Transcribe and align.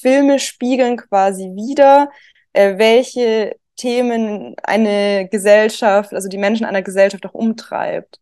Filme 0.00 0.38
spiegeln 0.38 0.96
quasi 0.96 1.52
wieder, 1.54 2.10
äh, 2.52 2.78
welche 2.78 3.56
Themen 3.76 4.54
eine 4.62 5.28
Gesellschaft, 5.30 6.12
also 6.12 6.28
die 6.28 6.38
Menschen 6.38 6.66
einer 6.66 6.82
Gesellschaft 6.82 7.24
auch 7.26 7.34
umtreibt. 7.34 8.20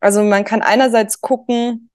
Also 0.00 0.22
man 0.22 0.44
kann 0.44 0.62
einerseits 0.62 1.20
gucken 1.20 1.90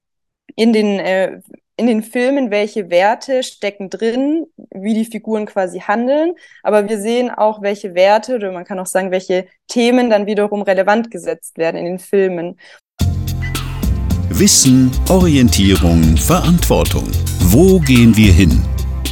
in 0.56 0.74
den, 0.74 1.00
äh, 1.00 1.42
in 1.78 1.88
den 1.88 2.04
Filmen, 2.04 2.52
welche 2.52 2.90
Werte 2.90 3.42
stecken 3.42 3.90
drin, 3.90 4.46
wie 4.72 4.94
die 4.94 5.06
Figuren 5.06 5.46
quasi 5.46 5.80
handeln, 5.80 6.34
aber 6.62 6.90
wir 6.90 7.00
sehen 7.00 7.32
auch, 7.32 7.62
welche 7.62 7.96
Werte 7.96 8.36
oder 8.36 8.52
man 8.52 8.66
kann 8.66 8.80
auch 8.80 8.86
sagen, 8.86 9.12
welche 9.12 9.48
Themen 9.68 10.10
dann 10.10 10.26
wiederum 10.26 10.62
relevant 10.62 11.10
gesetzt 11.10 11.58
werden 11.58 11.78
in 11.78 11.86
den 11.86 12.00
Filmen. 12.00 12.60
Wissen, 14.30 14.92
Orientierung, 15.10 16.16
Verantwortung. 16.18 17.08
Wo 17.40 17.80
gehen 17.80 18.16
wir 18.16 18.32
hin? 18.32 18.64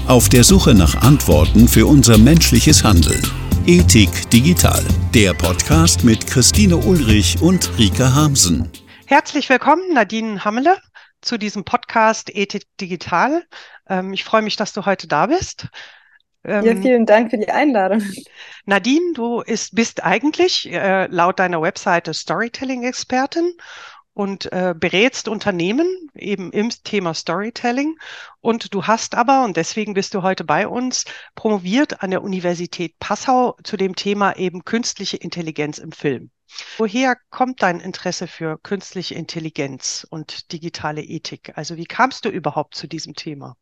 Auf 0.07 0.29
der 0.29 0.45
Suche 0.45 0.73
nach 0.73 1.01
Antworten 1.01 1.67
für 1.67 1.85
unser 1.85 2.17
menschliches 2.17 2.81
Handeln. 2.81 3.21
Ethik 3.65 4.29
Digital, 4.29 4.81
der 5.13 5.33
Podcast 5.33 6.05
mit 6.05 6.25
Christine 6.25 6.77
Ulrich 6.77 7.41
und 7.41 7.77
Rika 7.77 8.15
Hamsen. 8.15 8.71
Herzlich 9.05 9.49
willkommen, 9.49 9.93
Nadine 9.93 10.45
Hammele, 10.45 10.77
zu 11.19 11.37
diesem 11.37 11.65
Podcast 11.65 12.33
Ethik 12.33 12.63
Digital. 12.79 13.43
Ähm, 13.89 14.13
ich 14.13 14.23
freue 14.23 14.43
mich, 14.43 14.55
dass 14.55 14.71
du 14.71 14.85
heute 14.85 15.09
da 15.09 15.25
bist. 15.25 15.67
Ähm, 16.45 16.63
ja, 16.63 16.75
vielen 16.77 17.05
Dank 17.05 17.31
für 17.31 17.37
die 17.37 17.49
Einladung. 17.49 18.01
Nadine, 18.65 19.11
du 19.13 19.41
ist, 19.41 19.75
bist 19.75 20.01
eigentlich 20.01 20.71
äh, 20.71 21.07
laut 21.07 21.37
deiner 21.37 21.61
Webseite 21.61 22.13
Storytelling-Expertin 22.13 23.51
und 24.17 24.51
äh, 24.51 24.73
berätst 24.75 25.27
Unternehmen 25.27 26.09
eben 26.15 26.51
im 26.51 26.71
Thema 26.71 27.13
Storytelling. 27.13 27.99
Und 28.41 28.73
du 28.73 28.87
hast 28.87 29.13
aber, 29.13 29.43
und 29.43 29.57
deswegen 29.57 29.93
bist 29.93 30.15
du 30.15 30.23
heute 30.23 30.43
bei 30.43 30.67
uns, 30.67 31.05
promoviert 31.35 32.01
an 32.01 32.09
der 32.09 32.23
Universität 32.23 32.97
Passau 32.97 33.55
zu 33.63 33.77
dem 33.77 33.95
Thema 33.95 34.35
eben 34.35 34.65
künstliche 34.65 35.17
Intelligenz 35.17 35.77
im 35.77 35.91
Film. 35.91 36.31
Woher 36.79 37.15
kommt 37.29 37.61
dein 37.61 37.79
Interesse 37.79 38.25
für 38.25 38.57
künstliche 38.57 39.13
Intelligenz 39.13 40.07
und 40.09 40.51
digitale 40.51 41.03
Ethik? 41.03 41.55
Also 41.55 41.77
wie 41.77 41.85
kamst 41.85 42.25
du 42.25 42.29
überhaupt 42.29 42.73
zu 42.73 42.87
diesem 42.87 43.13
Thema? 43.13 43.55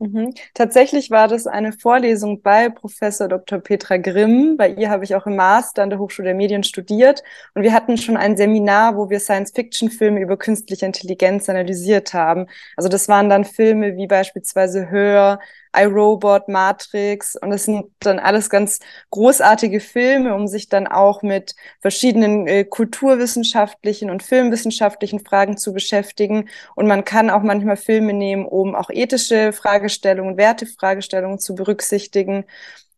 Mhm. 0.00 0.32
Tatsächlich 0.54 1.10
war 1.10 1.26
das 1.26 1.48
eine 1.48 1.72
Vorlesung 1.72 2.40
bei 2.40 2.68
Professor 2.68 3.26
Dr. 3.26 3.58
Petra 3.58 3.96
Grimm. 3.96 4.56
Bei 4.56 4.68
ihr 4.68 4.90
habe 4.90 5.02
ich 5.02 5.16
auch 5.16 5.26
im 5.26 5.34
Master 5.34 5.82
an 5.82 5.90
der 5.90 5.98
Hochschule 5.98 6.26
der 6.26 6.34
Medien 6.36 6.62
studiert. 6.62 7.24
Und 7.54 7.64
wir 7.64 7.72
hatten 7.72 7.96
schon 7.96 8.16
ein 8.16 8.36
Seminar, 8.36 8.96
wo 8.96 9.10
wir 9.10 9.18
Science-Fiction-Filme 9.18 10.20
über 10.20 10.36
künstliche 10.36 10.86
Intelligenz 10.86 11.48
analysiert 11.48 12.14
haben. 12.14 12.46
Also 12.76 12.88
das 12.88 13.08
waren 13.08 13.28
dann 13.28 13.44
Filme 13.44 13.96
wie 13.96 14.06
beispielsweise 14.06 14.88
Hör, 14.88 15.40
iRobot, 15.78 16.48
Matrix 16.48 17.36
und 17.36 17.50
das 17.50 17.64
sind 17.64 17.86
dann 18.00 18.18
alles 18.18 18.50
ganz 18.50 18.80
großartige 19.10 19.80
Filme, 19.80 20.34
um 20.34 20.46
sich 20.46 20.68
dann 20.68 20.86
auch 20.86 21.22
mit 21.22 21.54
verschiedenen 21.80 22.46
äh, 22.46 22.64
kulturwissenschaftlichen 22.64 24.10
und 24.10 24.22
filmwissenschaftlichen 24.22 25.20
Fragen 25.20 25.56
zu 25.56 25.72
beschäftigen. 25.72 26.48
Und 26.74 26.86
man 26.86 27.04
kann 27.04 27.30
auch 27.30 27.42
manchmal 27.42 27.76
Filme 27.76 28.12
nehmen, 28.12 28.46
um 28.46 28.74
auch 28.74 28.90
ethische 28.90 29.52
Fragestellungen, 29.52 30.36
Wertefragestellungen 30.36 31.38
zu 31.38 31.54
berücksichtigen. 31.54 32.44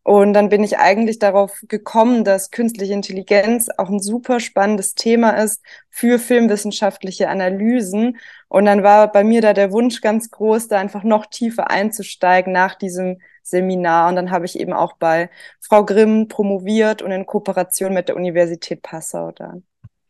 Und 0.03 0.33
dann 0.33 0.49
bin 0.49 0.63
ich 0.63 0.79
eigentlich 0.79 1.19
darauf 1.19 1.61
gekommen, 1.67 2.23
dass 2.23 2.49
künstliche 2.49 2.93
Intelligenz 2.93 3.69
auch 3.77 3.89
ein 3.89 3.99
super 3.99 4.39
spannendes 4.39 4.95
Thema 4.95 5.31
ist 5.31 5.61
für 5.89 6.17
filmwissenschaftliche 6.17 7.29
Analysen. 7.29 8.17
Und 8.47 8.65
dann 8.65 8.81
war 8.83 9.11
bei 9.11 9.23
mir 9.23 9.41
da 9.41 9.53
der 9.53 9.71
Wunsch 9.71 10.01
ganz 10.01 10.31
groß, 10.31 10.67
da 10.69 10.79
einfach 10.79 11.03
noch 11.03 11.27
tiefer 11.27 11.69
einzusteigen 11.69 12.51
nach 12.51 12.75
diesem 12.75 13.19
Seminar. 13.43 14.09
Und 14.09 14.15
dann 14.15 14.31
habe 14.31 14.45
ich 14.45 14.59
eben 14.59 14.73
auch 14.73 14.93
bei 14.97 15.29
Frau 15.59 15.85
Grimm 15.85 16.27
promoviert 16.27 17.01
und 17.03 17.11
in 17.11 17.27
Kooperation 17.27 17.93
mit 17.93 18.09
der 18.09 18.15
Universität 18.15 18.81
Passau 18.81 19.31
dann 19.31 19.63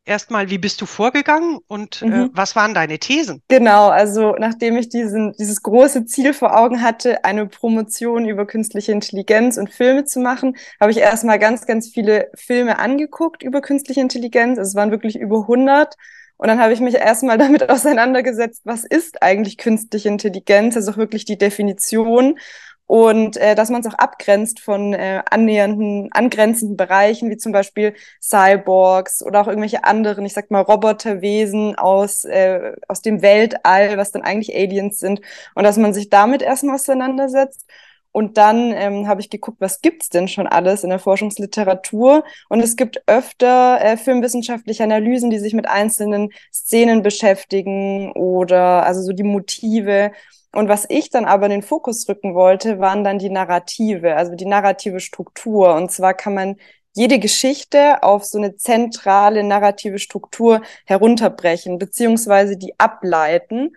erstmal, 0.06 0.50
wie 0.50 0.58
bist 0.58 0.82
du 0.82 0.86
vorgegangen 0.86 1.60
und 1.68 2.02
äh, 2.02 2.06
mhm. 2.06 2.14
äh, 2.14 2.30
was 2.34 2.56
waren 2.56 2.74
deine 2.74 3.00
Thesen? 3.00 3.42
Genau, 3.48 3.90
also 3.90 4.36
nachdem 4.38 4.78
ich 4.78 4.90
diesen, 4.90 5.34
dieses 5.34 5.62
große 5.62 6.06
Ziel 6.06 6.34
vor 6.34 6.58
Augen 6.58 6.82
hatte, 6.82 7.24
eine 7.24 7.46
Promotion 7.48 8.26
über 8.26 8.46
künstliche 8.46 8.92
Intelligenz 8.92 9.58
und 9.58 9.70
Filme 9.70 10.06
zu 10.06 10.20
machen, 10.20 10.58
habe 10.80 10.92
ich 10.92 10.98
erstmal 10.98 11.40
ganz, 11.40 11.66
ganz 11.66 11.90
viele 11.90 12.30
Filme 12.36 12.80
angeguckt 12.80 13.44
über 13.44 13.62
künstliche 13.62 14.02
Intelligenz. 14.02 14.58
Es 14.58 14.76
waren 14.76 14.92
wirklich 14.92 15.18
über 15.18 15.42
100. 15.42 15.96
Und 16.38 16.48
dann 16.48 16.60
habe 16.60 16.74
ich 16.74 16.80
mich 16.80 16.96
erstmal 16.96 17.38
damit 17.38 17.70
auseinandergesetzt, 17.70 18.62
was 18.64 18.84
ist 18.84 19.22
eigentlich 19.22 19.58
künstliche 19.58 20.10
Intelligenz, 20.10 20.76
also 20.76 20.92
auch 20.92 20.98
wirklich 20.98 21.26
die 21.26 21.38
Definition 21.38 22.40
und 22.92 23.38
äh, 23.38 23.56
dass 23.56 23.70
man 23.70 23.80
es 23.80 23.88
auch 23.88 23.94
abgrenzt 23.94 24.60
von 24.60 24.94
äh, 24.94 25.24
annähernden, 25.30 26.10
angrenzenden 26.12 26.76
Bereichen, 26.76 27.30
wie 27.30 27.38
zum 27.38 27.54
Beispiel 27.54 27.94
Cyborgs 28.22 29.24
oder 29.24 29.40
auch 29.40 29.48
irgendwelche 29.48 29.86
anderen, 29.86 30.26
ich 30.26 30.34
sag 30.34 30.52
mal, 30.52 30.60
Roboterwesen 30.60 31.76
aus, 31.76 32.26
äh, 32.26 32.74
aus 32.90 33.02
dem 33.02 33.22
Weltall, 33.22 33.98
was 33.98 34.12
dann 34.12 34.24
eigentlich 34.24 34.54
Aliens 34.54 35.00
sind. 35.00 35.22
Und 35.56 35.64
dass 35.64 35.78
man 35.78 35.94
sich 35.94 36.10
damit 36.10 36.42
erstmal 36.42 36.76
auseinandersetzt. 36.76 37.66
Und 38.12 38.38
dann 38.38 38.74
ähm, 38.74 39.08
habe 39.08 39.22
ich 39.22 39.30
geguckt, 39.30 39.62
was 39.62 39.82
gibt's 39.82 40.10
denn 40.10 40.28
schon 40.28 40.48
alles 40.48 40.84
in 40.84 40.90
der 40.90 41.00
Forschungsliteratur? 41.00 42.24
Und 42.50 42.60
es 42.60 42.76
gibt 42.76 43.04
öfter 43.08 43.80
äh, 43.82 43.98
filmwissenschaftliche 43.98 44.84
Analysen, 44.84 45.30
die 45.30 45.40
sich 45.40 45.54
mit 45.54 45.68
einzelnen 45.68 46.30
Szenen 46.54 47.04
beschäftigen 47.04 48.12
oder 48.14 48.86
also 48.86 49.02
so 49.02 49.14
die 49.14 49.24
Motive 49.24 50.12
und 50.54 50.68
was 50.68 50.86
ich 50.90 51.10
dann 51.10 51.26
aber 51.26 51.46
in 51.46 51.52
den 51.52 51.62
Fokus 51.62 52.08
rücken 52.10 52.36
wollte, 52.36 52.80
waren 52.80 53.04
dann 53.04 53.20
die 53.20 53.30
Narrative, 53.30 54.16
also 54.16 54.36
die 54.36 54.46
narrative 54.46 55.00
Struktur. 55.00 55.76
Und 55.76 55.92
zwar 55.92 56.14
kann 56.14 56.34
man 56.34 56.58
jede 56.94 57.20
Geschichte 57.20 58.04
auf 58.04 58.26
so 58.26 58.38
eine 58.38 58.56
zentrale 58.58 59.44
narrative 59.44 59.98
Struktur 59.98 60.62
herunterbrechen, 60.86 61.78
beziehungsweise 61.78 62.58
die 62.58 62.78
ableiten. 62.80 63.76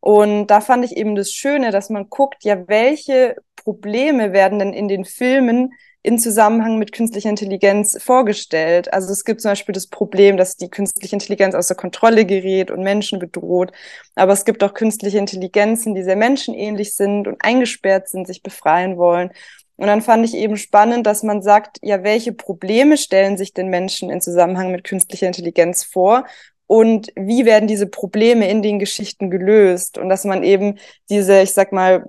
Und 0.00 0.48
da 0.48 0.60
fand 0.60 0.84
ich 0.84 0.96
eben 0.96 1.14
das 1.14 1.30
Schöne, 1.30 1.70
dass 1.70 1.90
man 1.90 2.08
guckt, 2.10 2.44
ja, 2.44 2.66
welche 2.68 3.36
Probleme 3.66 4.32
werden 4.32 4.60
denn 4.60 4.72
in 4.72 4.86
den 4.86 5.04
Filmen 5.04 5.72
in 6.04 6.20
Zusammenhang 6.20 6.78
mit 6.78 6.92
künstlicher 6.92 7.30
Intelligenz 7.30 8.00
vorgestellt. 8.00 8.92
Also 8.92 9.12
es 9.12 9.24
gibt 9.24 9.40
zum 9.40 9.50
Beispiel 9.50 9.72
das 9.72 9.88
Problem, 9.88 10.36
dass 10.36 10.56
die 10.56 10.70
künstliche 10.70 11.16
Intelligenz 11.16 11.56
außer 11.56 11.74
Kontrolle 11.74 12.24
gerät 12.26 12.70
und 12.70 12.84
Menschen 12.84 13.18
bedroht. 13.18 13.72
Aber 14.14 14.32
es 14.32 14.44
gibt 14.44 14.62
auch 14.62 14.72
künstliche 14.72 15.18
Intelligenzen, 15.18 15.96
die 15.96 16.04
sehr 16.04 16.14
menschenähnlich 16.14 16.94
sind 16.94 17.26
und 17.26 17.38
eingesperrt 17.44 18.08
sind, 18.08 18.28
sich 18.28 18.44
befreien 18.44 18.98
wollen. 18.98 19.30
Und 19.74 19.88
dann 19.88 20.00
fand 20.00 20.24
ich 20.24 20.36
eben 20.36 20.56
spannend, 20.56 21.04
dass 21.04 21.24
man 21.24 21.42
sagt, 21.42 21.78
ja, 21.82 22.04
welche 22.04 22.32
Probleme 22.32 22.96
stellen 22.96 23.36
sich 23.36 23.52
den 23.52 23.68
Menschen 23.68 24.10
in 24.10 24.20
Zusammenhang 24.20 24.70
mit 24.70 24.84
künstlicher 24.84 25.26
Intelligenz 25.26 25.82
vor? 25.82 26.24
Und 26.68 27.12
wie 27.16 27.44
werden 27.44 27.66
diese 27.66 27.88
Probleme 27.88 28.48
in 28.48 28.62
den 28.62 28.78
Geschichten 28.78 29.28
gelöst? 29.28 29.98
Und 29.98 30.08
dass 30.08 30.22
man 30.22 30.44
eben 30.44 30.78
diese, 31.10 31.42
ich 31.42 31.52
sag 31.52 31.72
mal, 31.72 32.04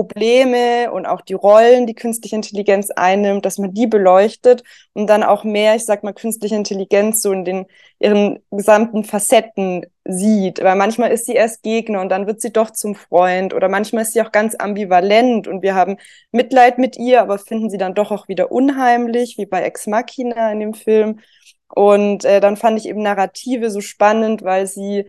Probleme 0.00 0.90
und 0.92 1.06
auch 1.06 1.20
die 1.20 1.34
Rollen, 1.34 1.86
die 1.86 1.94
künstliche 1.94 2.36
Intelligenz 2.36 2.90
einnimmt, 2.90 3.44
dass 3.44 3.58
man 3.58 3.74
die 3.74 3.86
beleuchtet 3.86 4.62
und 4.94 5.08
dann 5.08 5.22
auch 5.22 5.44
mehr, 5.44 5.74
ich 5.76 5.84
sag 5.84 6.02
mal, 6.02 6.12
künstliche 6.14 6.54
Intelligenz 6.54 7.22
so 7.22 7.32
in 7.32 7.44
den 7.44 7.66
ihren 7.98 8.38
gesamten 8.50 9.04
Facetten 9.04 9.84
sieht. 10.04 10.62
Weil 10.62 10.76
manchmal 10.76 11.12
ist 11.12 11.26
sie 11.26 11.34
erst 11.34 11.62
Gegner 11.62 12.00
und 12.00 12.08
dann 12.08 12.26
wird 12.26 12.40
sie 12.40 12.52
doch 12.52 12.70
zum 12.70 12.94
Freund 12.94 13.52
oder 13.54 13.68
manchmal 13.68 14.02
ist 14.02 14.12
sie 14.14 14.22
auch 14.22 14.32
ganz 14.32 14.54
ambivalent 14.54 15.46
und 15.46 15.62
wir 15.62 15.74
haben 15.74 15.98
Mitleid 16.32 16.78
mit 16.78 16.96
ihr, 16.96 17.20
aber 17.20 17.38
finden 17.38 17.70
sie 17.70 17.78
dann 17.78 17.94
doch 17.94 18.10
auch 18.10 18.28
wieder 18.28 18.50
unheimlich, 18.50 19.36
wie 19.38 19.46
bei 19.46 19.62
Ex 19.62 19.86
Machina 19.86 20.52
in 20.52 20.60
dem 20.60 20.74
Film. 20.74 21.20
Und 21.68 22.24
äh, 22.24 22.40
dann 22.40 22.56
fand 22.56 22.78
ich 22.78 22.88
eben 22.88 23.02
Narrative 23.02 23.70
so 23.70 23.80
spannend, 23.80 24.42
weil 24.42 24.66
sie 24.66 25.06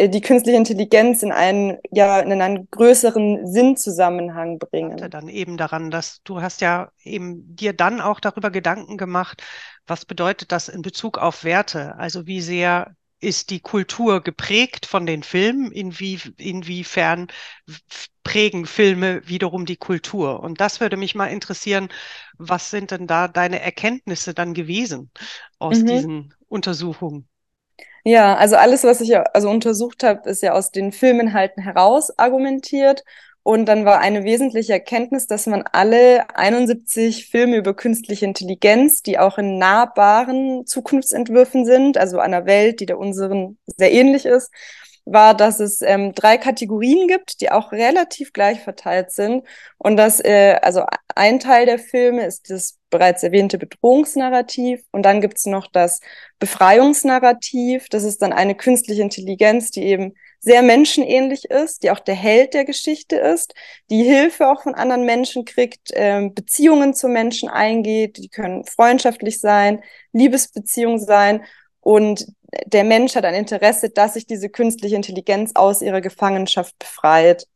die 0.00 0.20
künstliche 0.20 0.58
Intelligenz 0.58 1.22
in 1.22 1.32
einen, 1.32 1.78
ja, 1.90 2.20
in 2.20 2.40
einen 2.40 2.68
größeren 2.70 3.46
Sinnzusammenhang 3.46 4.58
bringen. 4.58 5.10
Dann 5.10 5.28
eben 5.28 5.56
daran, 5.56 5.90
dass 5.90 6.22
du 6.24 6.40
hast 6.40 6.60
ja 6.60 6.90
eben 7.02 7.54
dir 7.54 7.72
dann 7.72 8.00
auch 8.00 8.20
darüber 8.20 8.50
Gedanken 8.50 8.96
gemacht, 8.96 9.42
was 9.86 10.04
bedeutet 10.04 10.52
das 10.52 10.68
in 10.68 10.82
Bezug 10.82 11.18
auf 11.18 11.44
Werte? 11.44 11.96
Also 11.96 12.26
wie 12.26 12.40
sehr 12.40 12.94
ist 13.20 13.50
die 13.50 13.60
Kultur 13.60 14.20
geprägt 14.22 14.86
von 14.86 15.06
den 15.06 15.22
Filmen? 15.22 15.72
Inwie, 15.72 16.20
inwiefern 16.36 17.28
prägen 18.22 18.66
Filme 18.66 19.26
wiederum 19.26 19.66
die 19.66 19.76
Kultur? 19.76 20.40
Und 20.40 20.60
das 20.60 20.80
würde 20.80 20.96
mich 20.96 21.14
mal 21.14 21.28
interessieren. 21.28 21.88
Was 22.36 22.70
sind 22.70 22.90
denn 22.90 23.06
da 23.06 23.28
deine 23.28 23.60
Erkenntnisse 23.60 24.34
dann 24.34 24.54
gewesen 24.54 25.10
aus 25.58 25.78
mhm. 25.78 25.86
diesen 25.86 26.34
Untersuchungen? 26.48 27.28
Ja, 28.06 28.36
also 28.36 28.56
alles, 28.56 28.84
was 28.84 29.00
ich 29.00 29.08
ja 29.08 29.22
also 29.32 29.48
untersucht 29.48 30.02
habe, 30.02 30.28
ist 30.28 30.42
ja 30.42 30.52
aus 30.52 30.70
den 30.70 30.92
Filminhalten 30.92 31.62
heraus 31.62 32.16
argumentiert. 32.18 33.02
Und 33.42 33.66
dann 33.66 33.84
war 33.84 34.00
eine 34.00 34.24
wesentliche 34.24 34.72
Erkenntnis, 34.74 35.26
dass 35.26 35.46
man 35.46 35.62
alle 35.72 36.24
71 36.34 37.28
Filme 37.28 37.56
über 37.56 37.74
künstliche 37.74 38.24
Intelligenz, 38.24 39.02
die 39.02 39.18
auch 39.18 39.36
in 39.38 39.58
nahbaren 39.58 40.66
Zukunftsentwürfen 40.66 41.64
sind, 41.66 41.98
also 41.98 42.18
einer 42.18 42.46
Welt, 42.46 42.80
die 42.80 42.86
der 42.86 42.98
unseren 42.98 43.58
sehr 43.66 43.92
ähnlich 43.92 44.24
ist, 44.26 44.50
war, 45.04 45.34
dass 45.34 45.60
es 45.60 45.82
ähm, 45.82 46.12
drei 46.12 46.38
Kategorien 46.38 47.08
gibt, 47.08 47.40
die 47.40 47.50
auch 47.50 47.72
relativ 47.72 48.32
gleich 48.32 48.60
verteilt 48.60 49.10
sind. 49.10 49.46
Und 49.78 49.96
das, 49.96 50.20
äh, 50.24 50.58
also 50.62 50.84
ein 51.14 51.40
Teil 51.40 51.66
der 51.66 51.78
Filme 51.78 52.24
ist 52.24 52.50
das 52.50 52.78
bereits 52.90 53.22
erwähnte 53.22 53.58
Bedrohungsnarrativ. 53.58 54.82
Und 54.92 55.02
dann 55.02 55.20
gibt's 55.20 55.46
noch 55.46 55.66
das 55.66 56.00
Befreiungsnarrativ. 56.38 57.88
Das 57.90 58.04
ist 58.04 58.22
dann 58.22 58.32
eine 58.32 58.54
künstliche 58.54 59.02
Intelligenz, 59.02 59.70
die 59.70 59.82
eben 59.82 60.14
sehr 60.40 60.62
menschenähnlich 60.62 61.46
ist, 61.46 61.82
die 61.82 61.90
auch 61.90 62.00
der 62.00 62.14
Held 62.14 62.52
der 62.52 62.64
Geschichte 62.64 63.16
ist, 63.16 63.54
die 63.90 64.02
Hilfe 64.02 64.48
auch 64.48 64.62
von 64.62 64.74
anderen 64.74 65.06
Menschen 65.06 65.46
kriegt, 65.46 65.90
äh, 65.92 66.28
Beziehungen 66.34 66.94
zu 66.94 67.08
Menschen 67.08 67.48
eingeht, 67.48 68.18
die 68.18 68.28
können 68.28 68.64
freundschaftlich 68.64 69.40
sein, 69.40 69.82
Liebesbeziehungen 70.12 70.98
sein. 70.98 71.44
Und 71.80 72.26
der 72.66 72.84
Mensch 72.84 73.14
hat 73.14 73.24
ein 73.24 73.34
Interesse, 73.34 73.90
dass 73.90 74.14
sich 74.14 74.26
diese 74.26 74.48
künstliche 74.48 74.96
Intelligenz 74.96 75.52
aus 75.54 75.82
ihrer 75.82 76.00
Gefangenschaft 76.00 76.78
befreit. 76.78 77.46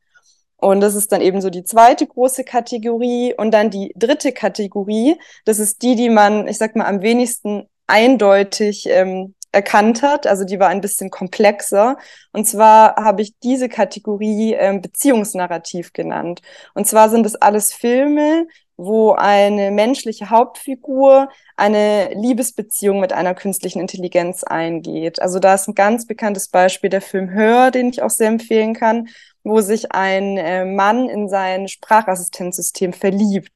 Und 0.56 0.80
das 0.80 0.94
ist 0.94 1.12
dann 1.12 1.20
eben 1.20 1.40
so 1.40 1.50
die 1.50 1.64
zweite 1.64 2.06
große 2.06 2.44
Kategorie. 2.44 3.34
Und 3.36 3.52
dann 3.52 3.70
die 3.70 3.92
dritte 3.96 4.32
Kategorie, 4.32 5.16
das 5.44 5.58
ist 5.58 5.82
die, 5.82 5.94
die 5.94 6.10
man, 6.10 6.48
ich 6.48 6.58
sag 6.58 6.74
mal, 6.76 6.86
am 6.86 7.02
wenigsten 7.02 7.68
eindeutig 7.86 8.86
ähm, 8.88 9.34
erkannt 9.52 10.02
hat. 10.02 10.26
Also 10.26 10.44
die 10.44 10.60
war 10.60 10.68
ein 10.68 10.80
bisschen 10.80 11.10
komplexer. 11.10 11.96
Und 12.32 12.46
zwar 12.46 12.96
habe 12.96 13.22
ich 13.22 13.38
diese 13.40 13.68
Kategorie 13.68 14.54
ähm, 14.54 14.80
Beziehungsnarrativ 14.82 15.92
genannt. 15.92 16.42
Und 16.74 16.86
zwar 16.86 17.08
sind 17.08 17.26
es 17.26 17.36
alles 17.36 17.72
Filme, 17.72 18.46
wo 18.76 19.12
eine 19.12 19.72
menschliche 19.72 20.30
Hauptfigur 20.30 21.28
eine 21.56 22.14
Liebesbeziehung 22.14 23.00
mit 23.00 23.12
einer 23.12 23.34
künstlichen 23.34 23.80
Intelligenz 23.80 24.44
eingeht. 24.44 25.20
Also 25.20 25.40
da 25.40 25.54
ist 25.54 25.66
ein 25.68 25.74
ganz 25.74 26.06
bekanntes 26.06 26.48
Beispiel 26.48 26.88
der 26.88 27.00
Film 27.00 27.30
Hör, 27.30 27.72
den 27.72 27.88
ich 27.88 28.02
auch 28.02 28.10
sehr 28.10 28.28
empfehlen 28.28 28.74
kann, 28.74 29.08
wo 29.42 29.60
sich 29.60 29.92
ein 29.92 30.36
äh, 30.36 30.64
Mann 30.64 31.08
in 31.08 31.28
sein 31.28 31.66
Sprachassistenzsystem 31.66 32.92
verliebt. 32.92 33.52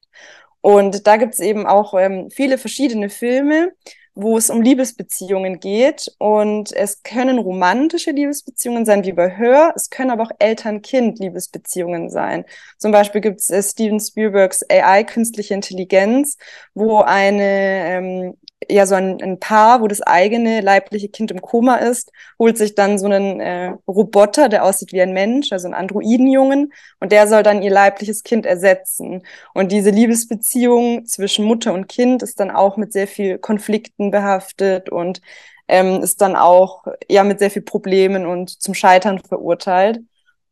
Und 0.59 1.07
da 1.07 1.17
gibt 1.17 1.35
es 1.35 1.39
eben 1.39 1.65
auch 1.67 1.93
ähm, 1.93 2.29
viele 2.29 2.57
verschiedene 2.57 3.09
Filme, 3.09 3.71
wo 4.15 4.37
es 4.37 4.49
um 4.49 4.61
Liebesbeziehungen 4.61 5.59
geht. 5.59 6.11
Und 6.17 6.71
es 6.71 7.03
können 7.03 7.39
romantische 7.39 8.11
Liebesbeziehungen 8.11 8.85
sein, 8.85 9.03
wie 9.03 9.13
bei 9.13 9.37
Hör. 9.37 9.73
Es 9.75 9.89
können 9.89 10.11
aber 10.11 10.23
auch 10.23 10.31
Eltern-Kind-Liebesbeziehungen 10.39 12.09
sein. 12.09 12.45
Zum 12.77 12.91
Beispiel 12.91 13.21
gibt 13.21 13.39
es 13.41 13.49
äh, 13.49 13.63
Steven 13.63 13.99
Spielbergs 13.99 14.63
AI, 14.69 15.03
künstliche 15.03 15.53
Intelligenz, 15.53 16.37
wo 16.73 16.99
eine 16.99 17.43
ähm, 17.43 18.37
ja 18.69 18.85
so 18.85 18.95
ein, 18.95 19.21
ein 19.21 19.39
Paar, 19.39 19.81
wo 19.81 19.87
das 19.87 20.01
eigene 20.01 20.61
leibliche 20.61 21.09
Kind 21.09 21.31
im 21.31 21.41
Koma 21.41 21.75
ist, 21.77 22.11
holt 22.39 22.57
sich 22.57 22.75
dann 22.75 22.97
so 22.97 23.05
einen 23.05 23.39
äh, 23.39 23.73
Roboter, 23.87 24.49
der 24.49 24.63
aussieht 24.63 24.93
wie 24.93 25.01
ein 25.01 25.13
Mensch, 25.13 25.51
also 25.51 25.67
ein 25.67 25.73
Androidenjungen, 25.73 26.73
und 26.99 27.11
der 27.11 27.27
soll 27.27 27.43
dann 27.43 27.61
ihr 27.61 27.71
leibliches 27.71 28.23
Kind 28.23 28.45
ersetzen. 28.45 29.23
Und 29.53 29.71
diese 29.71 29.89
Liebesbeziehung 29.89 31.05
zwischen 31.05 31.45
Mutter 31.45 31.73
und 31.73 31.87
Kind 31.87 32.23
ist 32.23 32.39
dann 32.39 32.51
auch 32.51 32.77
mit 32.77 32.93
sehr 32.93 33.07
viel 33.07 33.37
Konflikten 33.37 34.11
behaftet 34.11 34.89
und 34.89 35.21
ähm, 35.67 36.01
ist 36.01 36.21
dann 36.21 36.35
auch 36.35 36.85
ja 37.09 37.23
mit 37.23 37.39
sehr 37.39 37.51
viel 37.51 37.61
Problemen 37.61 38.25
und 38.25 38.49
zum 38.61 38.73
Scheitern 38.73 39.19
verurteilt. 39.19 40.01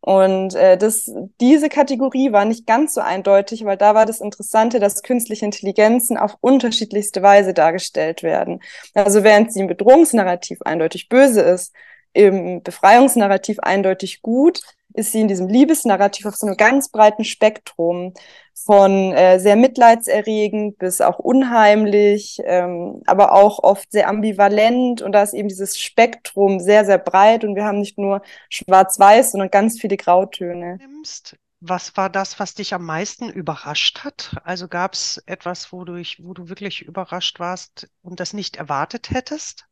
Und 0.01 0.55
äh, 0.55 0.77
das, 0.77 1.11
diese 1.39 1.69
Kategorie 1.69 2.31
war 2.31 2.45
nicht 2.45 2.65
ganz 2.65 2.95
so 2.95 3.01
eindeutig, 3.01 3.65
weil 3.65 3.77
da 3.77 3.93
war 3.93 4.07
das 4.07 4.19
Interessante, 4.19 4.79
dass 4.79 5.03
künstliche 5.03 5.45
Intelligenzen 5.45 6.17
auf 6.17 6.37
unterschiedlichste 6.41 7.21
Weise 7.21 7.53
dargestellt 7.53 8.23
werden. 8.23 8.61
Also 8.95 9.23
während 9.23 9.53
sie 9.53 9.59
im 9.59 9.67
Bedrohungsnarrativ 9.67 10.63
eindeutig 10.63 11.07
böse 11.07 11.41
ist, 11.41 11.73
im 12.13 12.63
Befreiungsnarrativ 12.63 13.59
eindeutig 13.59 14.21
gut, 14.21 14.61
ist 14.93 15.11
sie 15.11 15.21
in 15.21 15.27
diesem 15.27 15.47
Liebesnarrativ 15.47 16.25
auf 16.25 16.35
so 16.35 16.47
einem 16.47 16.57
ganz 16.57 16.89
breiten 16.89 17.23
Spektrum 17.23 18.13
von 18.53 19.13
äh, 19.13 19.39
sehr 19.39 19.55
mitleidserregend 19.55 20.77
bis 20.77 21.01
auch 21.01 21.19
unheimlich, 21.19 22.39
ähm, 22.45 23.01
aber 23.05 23.33
auch 23.33 23.59
oft 23.59 23.91
sehr 23.91 24.07
ambivalent. 24.07 25.01
Und 25.01 25.13
da 25.13 25.23
ist 25.23 25.33
eben 25.33 25.47
dieses 25.47 25.79
Spektrum 25.79 26.59
sehr, 26.59 26.85
sehr 26.85 26.97
breit 26.97 27.43
und 27.43 27.55
wir 27.55 27.65
haben 27.65 27.79
nicht 27.79 27.97
nur 27.97 28.21
schwarz-weiß, 28.49 29.31
sondern 29.31 29.49
ganz 29.49 29.79
viele 29.79 29.97
Grautöne. 29.97 30.77
Was 31.63 31.95
war 31.95 32.09
das, 32.09 32.39
was 32.39 32.55
dich 32.55 32.73
am 32.73 32.85
meisten 32.85 33.29
überrascht 33.29 34.03
hat? 34.03 34.35
Also 34.43 34.67
gab 34.67 34.93
es 34.93 35.21
etwas, 35.27 35.71
wo 35.71 35.85
du, 35.85 36.01
wo 36.19 36.33
du 36.33 36.49
wirklich 36.49 36.81
überrascht 36.81 37.39
warst 37.39 37.87
und 38.01 38.19
das 38.19 38.33
nicht 38.33 38.55
erwartet 38.55 39.11
hättest? 39.11 39.67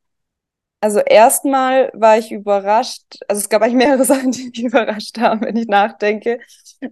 Also 0.81 1.00
erstmal 1.00 1.92
war 1.94 2.18
ich 2.18 2.31
überrascht, 2.31 3.20
also 3.28 3.40
es 3.40 3.50
gab 3.50 3.62
eigentlich 3.62 3.76
mehrere 3.76 4.06
Sachen, 4.06 4.31
die 4.31 4.46
mich 4.46 4.64
überrascht 4.64 5.18
haben, 5.20 5.42
wenn 5.42 5.56
ich 5.58 5.68
nachdenke. 5.68 6.40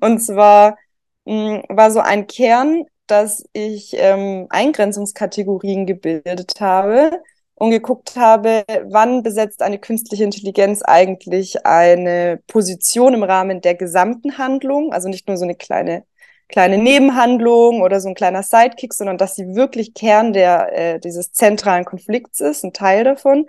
Und 0.02 0.20
zwar 0.20 0.78
mh, 1.26 1.64
hm, 1.70 1.78
war 1.78 1.92
so 1.92 2.00
ein 2.00 2.28
Kern, 2.28 2.86
dass 3.08 3.46
ich 3.54 3.94
ähm, 3.98 4.48
Eingrenzungskategorien 4.50 5.86
gebildet 5.86 6.60
habe 6.60 7.22
und 7.56 7.72
geguckt 7.72 8.16
habe, 8.18 8.66
wann 8.90 9.24
besetzt 9.24 9.62
eine 9.62 9.80
künstliche 9.80 10.26
Intelligenz 10.26 10.82
eigentlich 10.84 11.66
eine 11.66 12.40
Position 12.48 13.14
im 13.14 13.24
Rahmen 13.24 13.62
der 13.62 13.76
gesamten 13.76 14.38
Handlung, 14.38 14.92
also 14.94 15.08
nicht 15.10 15.28
nur 15.28 15.38
so 15.38 15.46
eine 15.46 15.56
kleine 15.56 16.04
kleine 16.50 16.78
Nebenhandlung 16.78 17.82
oder 17.82 18.00
so 18.00 18.10
ein 18.10 18.16
kleiner 18.16 18.44
Sidekick, 18.44 18.94
sondern 18.94 19.18
dass 19.18 19.36
sie 19.36 19.56
wirklich 19.56 19.94
Kern 19.94 20.34
der, 20.34 20.72
äh, 20.78 21.00
dieses 21.00 21.32
zentralen 21.32 21.86
Konflikts 21.86 22.42
ist, 22.42 22.64
ein 22.64 22.74
Teil 22.74 23.04
davon 23.04 23.46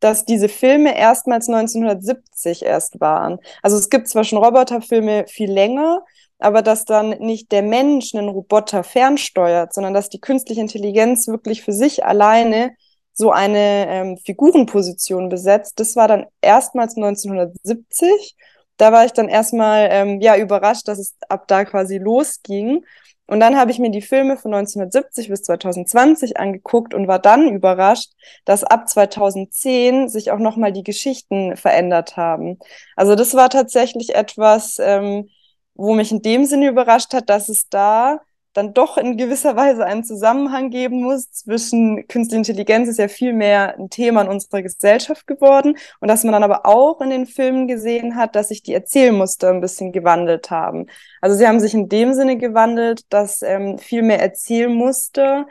dass 0.00 0.24
diese 0.24 0.48
Filme 0.48 0.96
erstmals 0.96 1.48
1970 1.48 2.64
erst 2.64 3.00
waren. 3.00 3.38
Also 3.62 3.76
es 3.76 3.88
gibt 3.88 4.08
zwar 4.08 4.24
schon 4.24 4.42
Roboterfilme 4.42 5.26
viel 5.26 5.50
länger, 5.50 6.04
aber 6.38 6.62
dass 6.62 6.84
dann 6.84 7.10
nicht 7.18 7.50
der 7.52 7.62
Mensch 7.62 8.14
einen 8.14 8.28
Roboter 8.28 8.84
fernsteuert, 8.84 9.72
sondern 9.72 9.94
dass 9.94 10.08
die 10.08 10.20
künstliche 10.20 10.60
Intelligenz 10.60 11.28
wirklich 11.28 11.62
für 11.62 11.72
sich 11.72 12.04
alleine 12.04 12.76
so 13.14 13.30
eine 13.30 13.86
ähm, 13.88 14.18
Figurenposition 14.18 15.30
besetzt. 15.30 15.80
Das 15.80 15.96
war 15.96 16.08
dann 16.08 16.26
erstmals 16.42 16.96
1970. 16.96 18.36
Da 18.76 18.92
war 18.92 19.04
ich 19.04 19.12
dann 19.12 19.28
erstmal 19.28 19.88
ähm, 19.90 20.20
ja 20.20 20.36
überrascht, 20.36 20.88
dass 20.88 20.98
es 20.98 21.16
ab 21.28 21.48
da 21.48 21.64
quasi 21.64 21.98
losging. 21.98 22.84
Und 23.26 23.40
dann 23.40 23.58
habe 23.58 23.70
ich 23.72 23.78
mir 23.78 23.90
die 23.90 24.02
Filme 24.02 24.36
von 24.36 24.54
1970 24.54 25.28
bis 25.28 25.42
2020 25.42 26.38
angeguckt 26.38 26.94
und 26.94 27.08
war 27.08 27.18
dann 27.18 27.48
überrascht, 27.48 28.12
dass 28.44 28.62
ab 28.62 28.88
2010 28.88 30.08
sich 30.08 30.30
auch 30.30 30.38
nochmal 30.38 30.72
die 30.72 30.84
Geschichten 30.84 31.56
verändert 31.56 32.16
haben. 32.16 32.58
Also 32.94 33.16
das 33.16 33.34
war 33.34 33.50
tatsächlich 33.50 34.14
etwas, 34.14 34.78
ähm, 34.78 35.28
wo 35.74 35.94
mich 35.94 36.12
in 36.12 36.22
dem 36.22 36.44
Sinne 36.44 36.68
überrascht 36.68 37.14
hat, 37.14 37.28
dass 37.28 37.48
es 37.48 37.68
da 37.68 38.20
dann 38.56 38.72
doch 38.72 38.96
in 38.96 39.16
gewisser 39.16 39.54
Weise 39.54 39.84
einen 39.84 40.02
Zusammenhang 40.02 40.70
geben 40.70 41.02
muss 41.02 41.30
zwischen 41.30 42.08
Künstliche 42.08 42.38
Intelligenz 42.38 42.88
ist 42.88 42.98
ja 42.98 43.08
viel 43.08 43.32
mehr 43.32 43.78
ein 43.78 43.90
Thema 43.90 44.22
in 44.22 44.28
unserer 44.28 44.62
Gesellschaft 44.62 45.26
geworden 45.26 45.76
und 46.00 46.08
dass 46.08 46.24
man 46.24 46.32
dann 46.32 46.42
aber 46.42 46.64
auch 46.64 47.00
in 47.00 47.10
den 47.10 47.26
Filmen 47.26 47.66
gesehen 47.66 48.16
hat, 48.16 48.34
dass 48.34 48.48
sich 48.48 48.62
die 48.62 48.72
Erzählmuster 48.72 49.50
ein 49.50 49.60
bisschen 49.60 49.92
gewandelt 49.92 50.50
haben. 50.50 50.86
Also 51.20 51.36
sie 51.36 51.46
haben 51.46 51.60
sich 51.60 51.74
in 51.74 51.88
dem 51.88 52.14
Sinne 52.14 52.38
gewandelt, 52.38 53.02
dass 53.10 53.42
ähm, 53.42 53.78
viel 53.78 54.02
mehr 54.02 54.20
Erzählmuster 54.20 55.46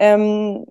ähm, 0.00 0.66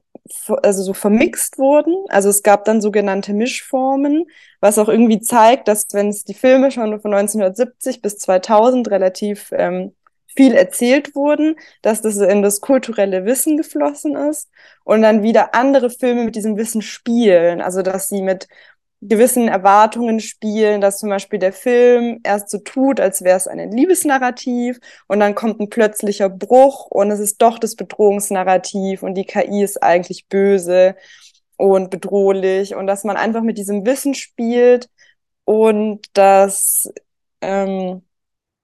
also 0.61 0.83
so 0.83 0.93
vermixt 0.93 1.57
wurden. 1.57 1.95
Also 2.09 2.29
es 2.29 2.43
gab 2.43 2.65
dann 2.65 2.81
sogenannte 2.81 3.33
Mischformen, 3.33 4.25
was 4.59 4.77
auch 4.77 4.89
irgendwie 4.89 5.19
zeigt, 5.21 5.67
dass 5.67 5.85
wenn 5.93 6.09
es 6.09 6.23
die 6.25 6.33
Filme 6.33 6.71
schon 6.71 6.99
von 6.99 7.13
1970 7.13 8.01
bis 8.01 8.17
2000 8.17 8.89
relativ 8.91 9.51
ähm, 9.53 9.93
viel 10.37 10.53
erzählt 10.53 11.15
wurden, 11.15 11.57
dass 11.81 12.01
das 12.01 12.17
in 12.17 12.41
das 12.43 12.61
kulturelle 12.61 13.25
Wissen 13.25 13.57
geflossen 13.57 14.15
ist 14.15 14.49
und 14.85 15.01
dann 15.01 15.23
wieder 15.23 15.55
andere 15.55 15.89
Filme 15.89 16.23
mit 16.23 16.35
diesem 16.35 16.55
Wissen 16.57 16.81
spielen, 16.81 17.59
also 17.61 17.81
dass 17.81 18.07
sie 18.07 18.21
mit 18.21 18.47
gewissen 19.01 19.47
Erwartungen 19.47 20.19
spielen, 20.19 20.81
dass 20.81 20.99
zum 20.99 21.09
Beispiel 21.09 21.39
der 21.39 21.53
Film 21.53 22.19
erst 22.23 22.49
so 22.49 22.59
tut, 22.59 22.99
als 22.99 23.23
wäre 23.23 23.37
es 23.37 23.47
ein 23.47 23.71
Liebesnarrativ 23.71 24.79
und 25.07 25.19
dann 25.19 25.35
kommt 25.35 25.59
ein 25.59 25.69
plötzlicher 25.69 26.29
Bruch 26.29 26.87
und 26.87 27.11
es 27.11 27.19
ist 27.19 27.41
doch 27.41 27.59
das 27.59 27.75
Bedrohungsnarrativ 27.75 29.03
und 29.03 29.15
die 29.15 29.25
KI 29.25 29.63
ist 29.63 29.83
eigentlich 29.83 30.27
böse 30.27 30.95
und 31.57 31.89
bedrohlich 31.91 32.75
und 32.75 32.87
dass 32.87 33.03
man 33.03 33.17
einfach 33.17 33.41
mit 33.43 33.57
diesem 33.57 33.85
Wissen 33.85 34.13
spielt 34.15 34.89
und 35.45 36.07
dass 36.13 36.91
ähm, 37.41 38.06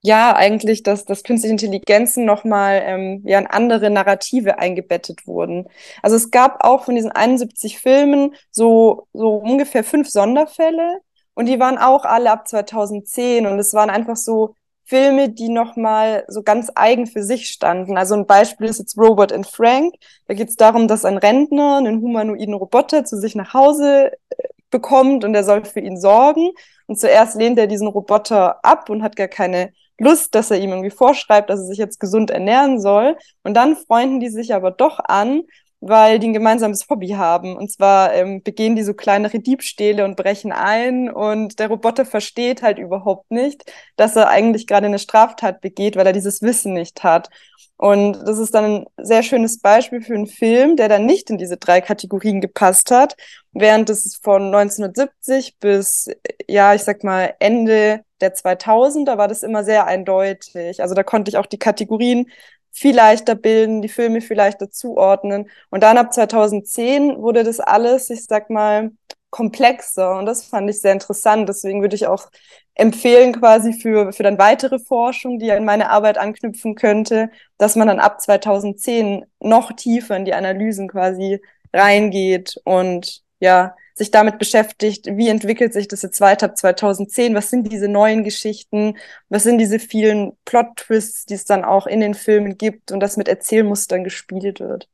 ja 0.03 0.35
eigentlich, 0.35 0.83
dass, 0.83 1.05
dass 1.05 1.23
künstliche 1.23 1.53
Intelligenzen 1.53 2.25
nochmal 2.25 2.81
ähm, 2.85 3.23
ja, 3.25 3.39
in 3.39 3.47
andere 3.47 3.89
Narrative 3.89 4.59
eingebettet 4.59 5.25
wurden. 5.25 5.67
Also 6.01 6.17
es 6.17 6.29
gab 6.29 6.63
auch 6.63 6.83
von 6.83 6.95
diesen 6.95 7.11
71 7.11 7.79
Filmen 7.79 8.35
so, 8.51 9.07
so 9.13 9.35
ungefähr 9.35 9.83
fünf 9.83 10.09
Sonderfälle 10.09 10.99
und 11.35 11.47
die 11.47 11.59
waren 11.59 11.77
auch 11.77 12.05
alle 12.05 12.31
ab 12.31 12.47
2010 12.47 13.47
und 13.47 13.57
es 13.59 13.73
waren 13.73 13.89
einfach 13.89 14.17
so 14.17 14.55
Filme, 14.85 15.29
die 15.29 15.49
nochmal 15.49 16.25
so 16.27 16.43
ganz 16.43 16.69
eigen 16.75 17.07
für 17.07 17.23
sich 17.23 17.49
standen. 17.49 17.97
Also 17.97 18.15
ein 18.15 18.27
Beispiel 18.27 18.67
ist 18.67 18.79
jetzt 18.79 18.97
Robot 18.97 19.31
and 19.31 19.47
Frank. 19.47 19.95
Da 20.27 20.33
geht 20.33 20.49
es 20.49 20.57
darum, 20.57 20.89
dass 20.89 21.05
ein 21.05 21.17
Rentner 21.17 21.77
einen 21.77 22.01
humanoiden 22.01 22.53
Roboter 22.53 23.05
zu 23.05 23.17
sich 23.17 23.35
nach 23.35 23.53
Hause 23.53 24.11
äh, 24.29 24.43
bekommt 24.69 25.23
und 25.23 25.33
er 25.33 25.45
soll 25.45 25.63
für 25.63 25.79
ihn 25.79 25.97
sorgen. 25.97 26.51
Und 26.87 26.99
zuerst 26.99 27.35
lehnt 27.37 27.57
er 27.57 27.67
diesen 27.67 27.87
Roboter 27.87 28.63
ab 28.65 28.89
und 28.89 29.03
hat 29.03 29.15
gar 29.15 29.29
keine 29.29 29.71
Lust, 29.99 30.35
dass 30.35 30.51
er 30.51 30.59
ihm 30.59 30.71
irgendwie 30.71 30.89
vorschreibt, 30.89 31.49
dass 31.49 31.59
er 31.59 31.65
sich 31.65 31.77
jetzt 31.77 31.99
gesund 31.99 32.31
ernähren 32.31 32.79
soll. 32.79 33.17
Und 33.43 33.53
dann 33.53 33.75
freunden 33.75 34.19
die 34.19 34.29
sich 34.29 34.53
aber 34.53 34.71
doch 34.71 34.99
an 34.99 35.43
weil 35.85 36.19
die 36.19 36.27
ein 36.27 36.33
gemeinsames 36.33 36.87
Hobby 36.89 37.09
haben. 37.09 37.57
Und 37.57 37.69
zwar 37.71 38.13
ähm, 38.13 38.41
begehen 38.41 38.75
die 38.75 38.83
so 38.83 38.93
kleinere 38.93 39.39
Diebstähle 39.39 40.05
und 40.05 40.15
brechen 40.15 40.51
ein 40.51 41.09
und 41.09 41.59
der 41.59 41.67
Roboter 41.67 42.05
versteht 42.05 42.61
halt 42.61 42.79
überhaupt 42.79 43.29
nicht, 43.31 43.69
dass 43.97 44.15
er 44.15 44.29
eigentlich 44.29 44.65
gerade 44.65 44.85
eine 44.85 44.99
Straftat 44.99 45.61
begeht, 45.61 45.95
weil 45.97 46.07
er 46.07 46.13
dieses 46.13 46.41
Wissen 46.41 46.73
nicht 46.73 47.03
hat. 47.03 47.29
Und 47.75 48.13
das 48.25 48.37
ist 48.39 48.53
dann 48.53 48.65
ein 48.65 48.85
sehr 48.97 49.23
schönes 49.23 49.59
Beispiel 49.59 50.01
für 50.01 50.13
einen 50.13 50.27
Film, 50.27 50.77
der 50.77 50.87
dann 50.87 51.05
nicht 51.05 51.29
in 51.29 51.37
diese 51.37 51.57
drei 51.57 51.81
Kategorien 51.81 52.39
gepasst 52.39 52.91
hat, 52.91 53.17
während 53.51 53.89
es 53.89 54.17
von 54.23 54.43
1970 54.55 55.57
bis, 55.59 56.09
ja, 56.47 56.73
ich 56.73 56.83
sag 56.83 57.03
mal, 57.03 57.33
Ende 57.39 58.05
der 58.23 58.35
2000er 58.35 59.17
war 59.17 59.27
das 59.27 59.43
immer 59.43 59.63
sehr 59.63 59.85
eindeutig. 59.85 60.81
Also 60.81 60.95
da 60.95 61.03
konnte 61.03 61.29
ich 61.29 61.37
auch 61.37 61.45
die 61.45 61.59
Kategorien 61.59 62.31
viel 62.71 62.95
leichter 62.95 63.35
bilden, 63.35 63.81
die 63.81 63.89
Filme 63.89 64.21
viel 64.21 64.37
leichter 64.37 64.71
zuordnen. 64.71 65.49
Und 65.69 65.83
dann 65.83 65.97
ab 65.97 66.11
2010 66.13 67.21
wurde 67.21 67.43
das 67.43 67.59
alles, 67.59 68.09
ich 68.09 68.25
sag 68.25 68.49
mal, 68.49 68.91
komplexer. 69.29 70.17
Und 70.17 70.25
das 70.25 70.45
fand 70.45 70.69
ich 70.69 70.81
sehr 70.81 70.93
interessant. 70.93 71.49
Deswegen 71.49 71.81
würde 71.81 71.95
ich 71.95 72.07
auch 72.07 72.29
empfehlen, 72.75 73.33
quasi 73.33 73.73
für, 73.73 74.11
für 74.13 74.23
dann 74.23 74.39
weitere 74.39 74.79
Forschung, 74.79 75.39
die 75.39 75.51
an 75.51 75.65
meine 75.65 75.89
Arbeit 75.89 76.17
anknüpfen 76.17 76.75
könnte, 76.75 77.29
dass 77.57 77.75
man 77.75 77.87
dann 77.87 77.99
ab 77.99 78.21
2010 78.21 79.25
noch 79.39 79.73
tiefer 79.73 80.15
in 80.15 80.25
die 80.25 80.33
Analysen 80.33 80.87
quasi 80.87 81.41
reingeht 81.73 82.55
und 82.63 83.21
ja, 83.43 83.75
sich 83.93 84.09
damit 84.09 84.39
beschäftigt, 84.39 85.05
wie 85.05 85.27
entwickelt 85.27 85.73
sich 85.73 85.89
das 85.89 86.01
jetzt 86.01 86.21
weiter 86.21 86.45
ab 86.45 86.57
2010, 86.57 87.35
was 87.35 87.49
sind 87.49 87.69
diese 87.69 87.89
neuen 87.89 88.23
Geschichten, 88.23 88.97
was 89.27 89.43
sind 89.43 89.57
diese 89.57 89.79
vielen 89.79 90.31
Plot-Twists, 90.45 91.25
die 91.25 91.33
es 91.33 91.43
dann 91.43 91.65
auch 91.65 91.85
in 91.85 91.99
den 91.99 92.13
Filmen 92.13 92.57
gibt 92.57 92.93
und 92.93 93.01
das 93.01 93.17
mit 93.17 93.27
Erzählmustern 93.27 94.05
gespielt 94.05 94.61
wird. 94.61 94.87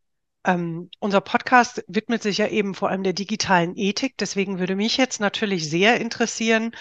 Ähm, 0.45 0.89
unser 0.99 1.21
Podcast 1.21 1.83
widmet 1.87 2.23
sich 2.23 2.39
ja 2.39 2.47
eben 2.47 2.73
vor 2.73 2.89
allem 2.89 3.03
der 3.03 3.13
digitalen 3.13 3.77
Ethik. 3.77 4.17
Deswegen 4.17 4.57
würde 4.57 4.75
mich 4.75 4.97
jetzt 4.97 5.19
natürlich 5.19 5.69
sehr 5.69 6.01
interessieren, 6.01 6.71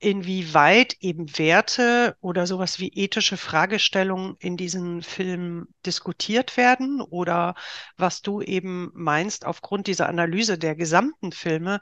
inwieweit 0.00 0.96
eben 1.00 1.38
Werte 1.38 2.16
oder 2.20 2.46
sowas 2.46 2.78
wie 2.78 2.88
ethische 2.94 3.36
Fragestellungen 3.36 4.36
in 4.38 4.56
diesen 4.56 5.02
Filmen 5.02 5.66
diskutiert 5.84 6.56
werden 6.56 7.00
oder 7.00 7.54
was 7.96 8.22
du 8.22 8.40
eben 8.40 8.90
meinst 8.94 9.44
aufgrund 9.44 9.86
dieser 9.88 10.08
Analyse 10.08 10.56
der 10.56 10.76
gesamten 10.76 11.32
Filme, 11.32 11.80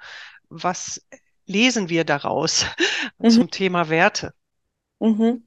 was 0.48 1.02
lesen 1.44 1.88
wir 1.88 2.04
daraus 2.04 2.64
mhm. 3.18 3.30
zum 3.30 3.50
Thema 3.50 3.90
Werte? 3.90 4.32
Mhm. 4.98 5.44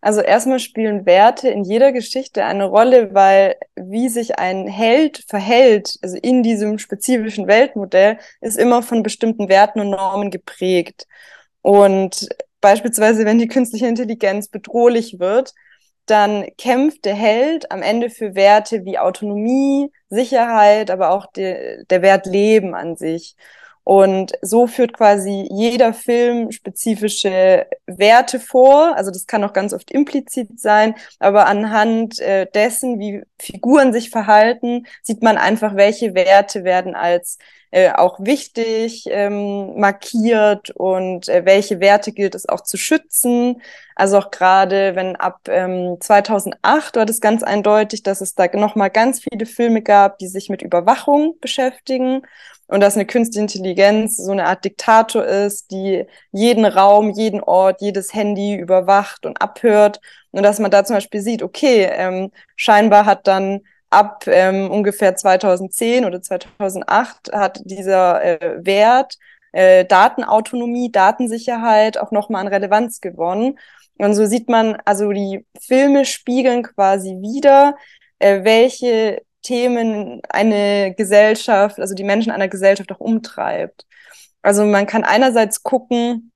Also 0.00 0.20
erstmal 0.20 0.58
spielen 0.58 1.06
Werte 1.06 1.48
in 1.48 1.62
jeder 1.62 1.92
Geschichte 1.92 2.44
eine 2.44 2.64
Rolle, 2.64 3.14
weil 3.14 3.54
wie 3.76 4.08
sich 4.08 4.36
ein 4.36 4.66
Held 4.66 5.24
verhält, 5.28 5.96
also 6.02 6.16
in 6.20 6.42
diesem 6.42 6.78
spezifischen 6.78 7.46
Weltmodell, 7.46 8.18
ist 8.40 8.58
immer 8.58 8.82
von 8.82 9.04
bestimmten 9.04 9.48
Werten 9.48 9.78
und 9.78 9.90
Normen 9.90 10.32
geprägt. 10.32 11.06
Und 11.62 12.28
beispielsweise, 12.60 13.24
wenn 13.24 13.38
die 13.38 13.48
künstliche 13.48 13.86
Intelligenz 13.86 14.48
bedrohlich 14.48 15.18
wird, 15.18 15.54
dann 16.06 16.46
kämpft 16.58 17.04
der 17.04 17.14
Held 17.14 17.70
am 17.70 17.82
Ende 17.82 18.10
für 18.10 18.34
Werte 18.34 18.84
wie 18.84 18.98
Autonomie, 18.98 19.90
Sicherheit, 20.10 20.90
aber 20.90 21.10
auch 21.10 21.26
de, 21.32 21.84
der 21.84 22.02
Wert 22.02 22.26
Leben 22.26 22.74
an 22.74 22.96
sich. 22.96 23.36
Und 23.84 24.32
so 24.42 24.68
führt 24.68 24.92
quasi 24.92 25.48
jeder 25.50 25.92
Film 25.92 26.52
spezifische 26.52 27.66
Werte 27.86 28.38
vor. 28.38 28.96
Also 28.96 29.10
das 29.10 29.26
kann 29.26 29.42
auch 29.42 29.52
ganz 29.52 29.72
oft 29.72 29.90
implizit 29.90 30.60
sein, 30.60 30.94
aber 31.18 31.46
anhand 31.46 32.20
äh, 32.20 32.46
dessen, 32.52 33.00
wie 33.00 33.22
Figuren 33.40 33.92
sich 33.92 34.10
verhalten, 34.10 34.86
sieht 35.02 35.22
man 35.22 35.36
einfach, 35.36 35.74
welche 35.74 36.14
Werte 36.14 36.62
werden 36.62 36.94
als 36.94 37.38
äh, 37.72 37.90
auch 37.90 38.20
wichtig 38.20 39.06
ähm, 39.10 39.78
markiert 39.80 40.70
und 40.70 41.28
äh, 41.28 41.46
welche 41.46 41.80
Werte 41.80 42.12
gilt 42.12 42.34
es 42.34 42.46
auch 42.48 42.60
zu 42.60 42.76
schützen. 42.76 43.62
Also 43.96 44.18
auch 44.18 44.30
gerade, 44.30 44.94
wenn 44.94 45.16
ab 45.16 45.40
ähm, 45.48 45.96
2008 45.98 46.96
war 46.96 47.06
das 47.06 47.20
ganz 47.22 47.42
eindeutig, 47.42 48.02
dass 48.02 48.20
es 48.20 48.34
da 48.34 48.46
nochmal 48.54 48.90
ganz 48.90 49.20
viele 49.20 49.46
Filme 49.46 49.80
gab, 49.82 50.18
die 50.18 50.28
sich 50.28 50.50
mit 50.50 50.60
Überwachung 50.62 51.36
beschäftigen 51.40 52.22
und 52.66 52.80
dass 52.80 52.96
eine 52.96 53.06
künstliche 53.06 53.42
Intelligenz 53.42 54.18
so 54.18 54.32
eine 54.32 54.46
Art 54.46 54.64
Diktator 54.66 55.24
ist, 55.24 55.70
die 55.70 56.04
jeden 56.30 56.66
Raum, 56.66 57.10
jeden 57.10 57.40
Ort, 57.40 57.80
jedes 57.80 58.12
Handy 58.12 58.54
überwacht 58.54 59.24
und 59.24 59.40
abhört. 59.40 60.00
Und 60.30 60.42
dass 60.42 60.58
man 60.58 60.70
da 60.70 60.84
zum 60.84 60.96
Beispiel 60.96 61.20
sieht, 61.22 61.42
okay, 61.42 61.88
ähm, 61.90 62.32
scheinbar 62.56 63.06
hat 63.06 63.26
dann 63.26 63.62
ab 63.92 64.24
ähm, 64.26 64.70
ungefähr 64.70 65.16
2010 65.16 66.04
oder 66.04 66.22
2008 66.22 67.32
hat 67.32 67.60
dieser 67.64 68.22
äh, 68.22 68.64
Wert 68.64 69.18
äh, 69.52 69.84
Datenautonomie, 69.84 70.90
Datensicherheit 70.90 71.98
auch 71.98 72.10
nochmal 72.10 72.42
an 72.42 72.48
Relevanz 72.48 73.00
gewonnen. 73.00 73.58
Und 73.98 74.14
so 74.14 74.26
sieht 74.26 74.48
man, 74.48 74.76
also 74.84 75.12
die 75.12 75.46
Filme 75.60 76.04
spiegeln 76.04 76.62
quasi 76.62 77.10
wieder, 77.20 77.76
äh, 78.18 78.44
welche 78.44 79.22
Themen 79.42 80.22
eine 80.28 80.94
Gesellschaft, 80.96 81.78
also 81.78 81.94
die 81.94 82.04
Menschen 82.04 82.32
einer 82.32 82.48
Gesellschaft 82.48 82.90
auch 82.92 83.00
umtreibt. 83.00 83.86
Also 84.42 84.64
man 84.64 84.86
kann 84.86 85.04
einerseits 85.04 85.62
gucken 85.62 86.32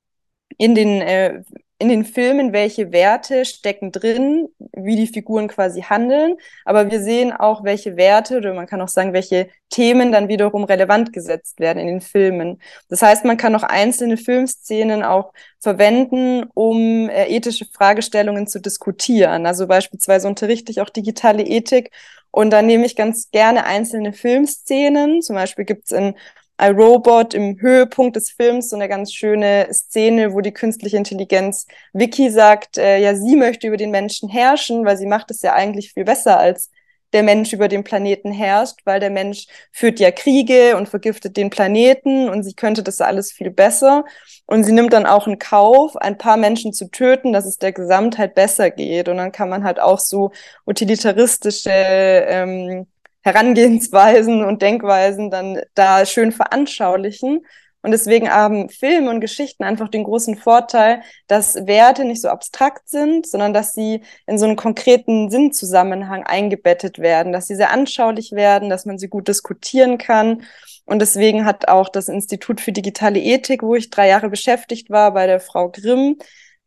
in 0.57 0.75
den, 0.75 1.01
äh, 1.01 1.43
in 1.79 1.89
den 1.89 2.05
Filmen, 2.05 2.53
welche 2.53 2.91
Werte 2.91 3.45
stecken 3.45 3.91
drin, 3.91 4.49
wie 4.71 4.95
die 4.95 5.05
Figuren 5.05 5.47
quasi 5.47 5.81
handeln, 5.81 6.37
aber 6.65 6.89
wir 6.89 7.01
sehen 7.01 7.31
auch, 7.31 7.63
welche 7.63 7.97
Werte 7.97 8.37
oder 8.37 8.53
man 8.55 8.65
kann 8.65 8.81
auch 8.81 8.87
sagen, 8.87 9.13
welche 9.13 9.49
Themen 9.69 10.11
dann 10.11 10.27
wiederum 10.27 10.63
relevant 10.63 11.13
gesetzt 11.13 11.59
werden 11.59 11.79
in 11.79 11.87
den 11.87 12.01
Filmen. 12.01 12.59
Das 12.89 13.03
heißt, 13.03 13.25
man 13.25 13.37
kann 13.37 13.55
auch 13.55 13.63
einzelne 13.63 14.17
Filmszenen 14.17 15.03
auch 15.03 15.33
verwenden, 15.59 16.45
um 16.55 17.09
äh, 17.09 17.27
ethische 17.27 17.65
Fragestellungen 17.65 18.47
zu 18.47 18.59
diskutieren. 18.59 19.45
Also 19.45 19.67
beispielsweise 19.67 20.27
unterrichte 20.27 20.71
ich 20.71 20.81
auch 20.81 20.89
digitale 20.89 21.43
Ethik 21.43 21.91
und 22.31 22.49
dann 22.51 22.65
nehme 22.65 22.85
ich 22.85 22.95
ganz 22.95 23.29
gerne 23.31 23.65
einzelne 23.65 24.13
Filmszenen. 24.13 25.21
Zum 25.21 25.35
Beispiel 25.35 25.65
gibt 25.65 25.85
es 25.85 25.91
in 25.91 26.15
iRobot 26.59 27.33
im 27.33 27.59
Höhepunkt 27.59 28.15
des 28.15 28.31
Films 28.31 28.69
so 28.69 28.75
eine 28.75 28.89
ganz 28.89 29.13
schöne 29.13 29.67
Szene, 29.71 30.33
wo 30.33 30.41
die 30.41 30.53
künstliche 30.53 30.97
Intelligenz 30.97 31.67
Vicky 31.93 32.29
sagt, 32.29 32.77
äh, 32.77 32.99
ja, 32.99 33.15
sie 33.15 33.35
möchte 33.35 33.67
über 33.67 33.77
den 33.77 33.91
Menschen 33.91 34.29
herrschen, 34.29 34.85
weil 34.85 34.97
sie 34.97 35.05
macht 35.05 35.31
es 35.31 35.41
ja 35.41 35.53
eigentlich 35.53 35.93
viel 35.93 36.03
besser 36.03 36.39
als 36.39 36.71
der 37.13 37.23
Mensch 37.23 37.53
über 37.53 37.67
den 37.67 37.83
Planeten 37.83 38.31
herrscht, 38.31 38.79
weil 38.85 38.99
der 38.99 39.09
Mensch 39.09 39.47
führt 39.71 39.99
ja 39.99 40.11
Kriege 40.11 40.75
und 40.75 40.89
vergiftet 40.89 41.37
den 41.37 41.49
Planeten 41.49 42.27
und 42.29 42.43
sie 42.43 42.53
könnte 42.53 42.83
das 42.83 42.99
alles 43.01 43.31
viel 43.31 43.49
besser. 43.49 44.03
Und 44.45 44.63
sie 44.63 44.71
nimmt 44.71 44.93
dann 44.93 45.05
auch 45.05 45.27
in 45.27 45.39
Kauf, 45.39 45.95
ein 45.97 46.17
paar 46.17 46.37
Menschen 46.37 46.73
zu 46.73 46.89
töten, 46.89 47.33
dass 47.33 47.45
es 47.45 47.57
der 47.57 47.71
Gesamtheit 47.71 48.35
besser 48.35 48.71
geht. 48.71 49.09
Und 49.09 49.17
dann 49.17 49.31
kann 49.31 49.49
man 49.49 49.63
halt 49.63 49.79
auch 49.79 49.99
so 49.99 50.31
utilitaristische 50.65 51.69
ähm, 51.71 52.87
Herangehensweisen 53.27 54.45
und 54.45 54.61
Denkweisen 54.61 55.29
dann 55.29 55.61
da 55.75 56.05
schön 56.05 56.31
veranschaulichen. 56.31 57.45
Und 57.81 57.91
deswegen 57.91 58.29
haben 58.31 58.69
Filme 58.69 59.09
und 59.09 59.19
Geschichten 59.19 59.63
einfach 59.65 59.89
den 59.89 60.05
großen 60.05 60.37
Vorteil, 60.37 61.01
dass 61.27 61.55
Werte 61.67 62.05
nicht 62.05 62.21
so 62.21 62.29
abstrakt 62.29 62.87
sind, 62.87 63.27
sondern 63.27 63.53
dass 63.53 63.73
sie 63.73 64.01
in 64.25 64.37
so 64.37 64.45
einen 64.45 64.55
konkreten 64.55 65.29
Sinnzusammenhang 65.29 66.23
eingebettet 66.23 66.99
werden, 66.99 67.33
dass 67.33 67.47
sie 67.47 67.55
sehr 67.55 67.71
anschaulich 67.71 68.31
werden, 68.31 68.69
dass 68.69 68.85
man 68.85 68.97
sie 68.97 69.09
gut 69.09 69.27
diskutieren 69.27 69.97
kann. 69.97 70.43
Und 70.85 70.99
deswegen 70.99 71.43
hat 71.45 71.67
auch 71.67 71.89
das 71.89 72.07
Institut 72.07 72.61
für 72.61 72.71
digitale 72.71 73.19
Ethik, 73.19 73.61
wo 73.61 73.75
ich 73.75 73.89
drei 73.89 74.07
Jahre 74.07 74.29
beschäftigt 74.29 74.89
war, 74.89 75.13
bei 75.13 75.27
der 75.27 75.41
Frau 75.41 75.69
Grimm, 75.69 76.17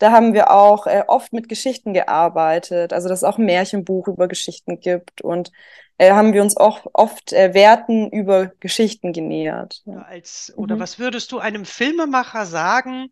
da 0.01 0.13
haben 0.13 0.33
wir 0.33 0.51
auch 0.51 0.87
äh, 0.87 1.05
oft 1.07 1.33
mit 1.33 1.49
Geschichten 1.49 1.93
gearbeitet, 1.93 2.93
also 2.93 3.09
dass 3.09 3.21
es 3.21 3.25
auch 3.25 3.39
ein 3.39 3.45
Märchenbuch 3.45 4.09
über 4.09 4.29
Geschichten 4.29 4.81
gibt 4.81 5.21
und 5.21 5.53
äh, 5.99 6.13
haben 6.13 6.33
wir 6.33 6.41
uns 6.41 6.57
auch 6.57 6.87
oft 6.95 7.35
äh, 7.35 7.53
Werten 7.53 8.11
über 8.11 8.47
Geschichten 8.61 9.13
genähert. 9.13 9.83
Ja. 9.85 10.01
Als, 10.01 10.53
oder 10.57 10.77
mhm. 10.77 10.81
was 10.81 10.99
würdest 10.99 11.31
du 11.33 11.39
einem 11.39 11.67
Filmemacher 11.67 12.47
sagen? 12.47 13.11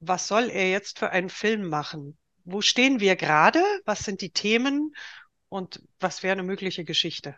was 0.00 0.26
soll 0.26 0.50
er 0.50 0.68
jetzt 0.68 0.98
für 0.98 1.10
einen 1.10 1.30
Film 1.30 1.68
machen? 1.68 2.18
Wo 2.44 2.60
stehen 2.60 2.98
wir 2.98 3.14
gerade? 3.14 3.62
Was 3.84 4.00
sind 4.00 4.22
die 4.22 4.30
Themen? 4.30 4.94
Und 5.48 5.80
was 6.00 6.24
wäre 6.24 6.32
eine 6.32 6.42
mögliche 6.42 6.84
Geschichte? 6.84 7.36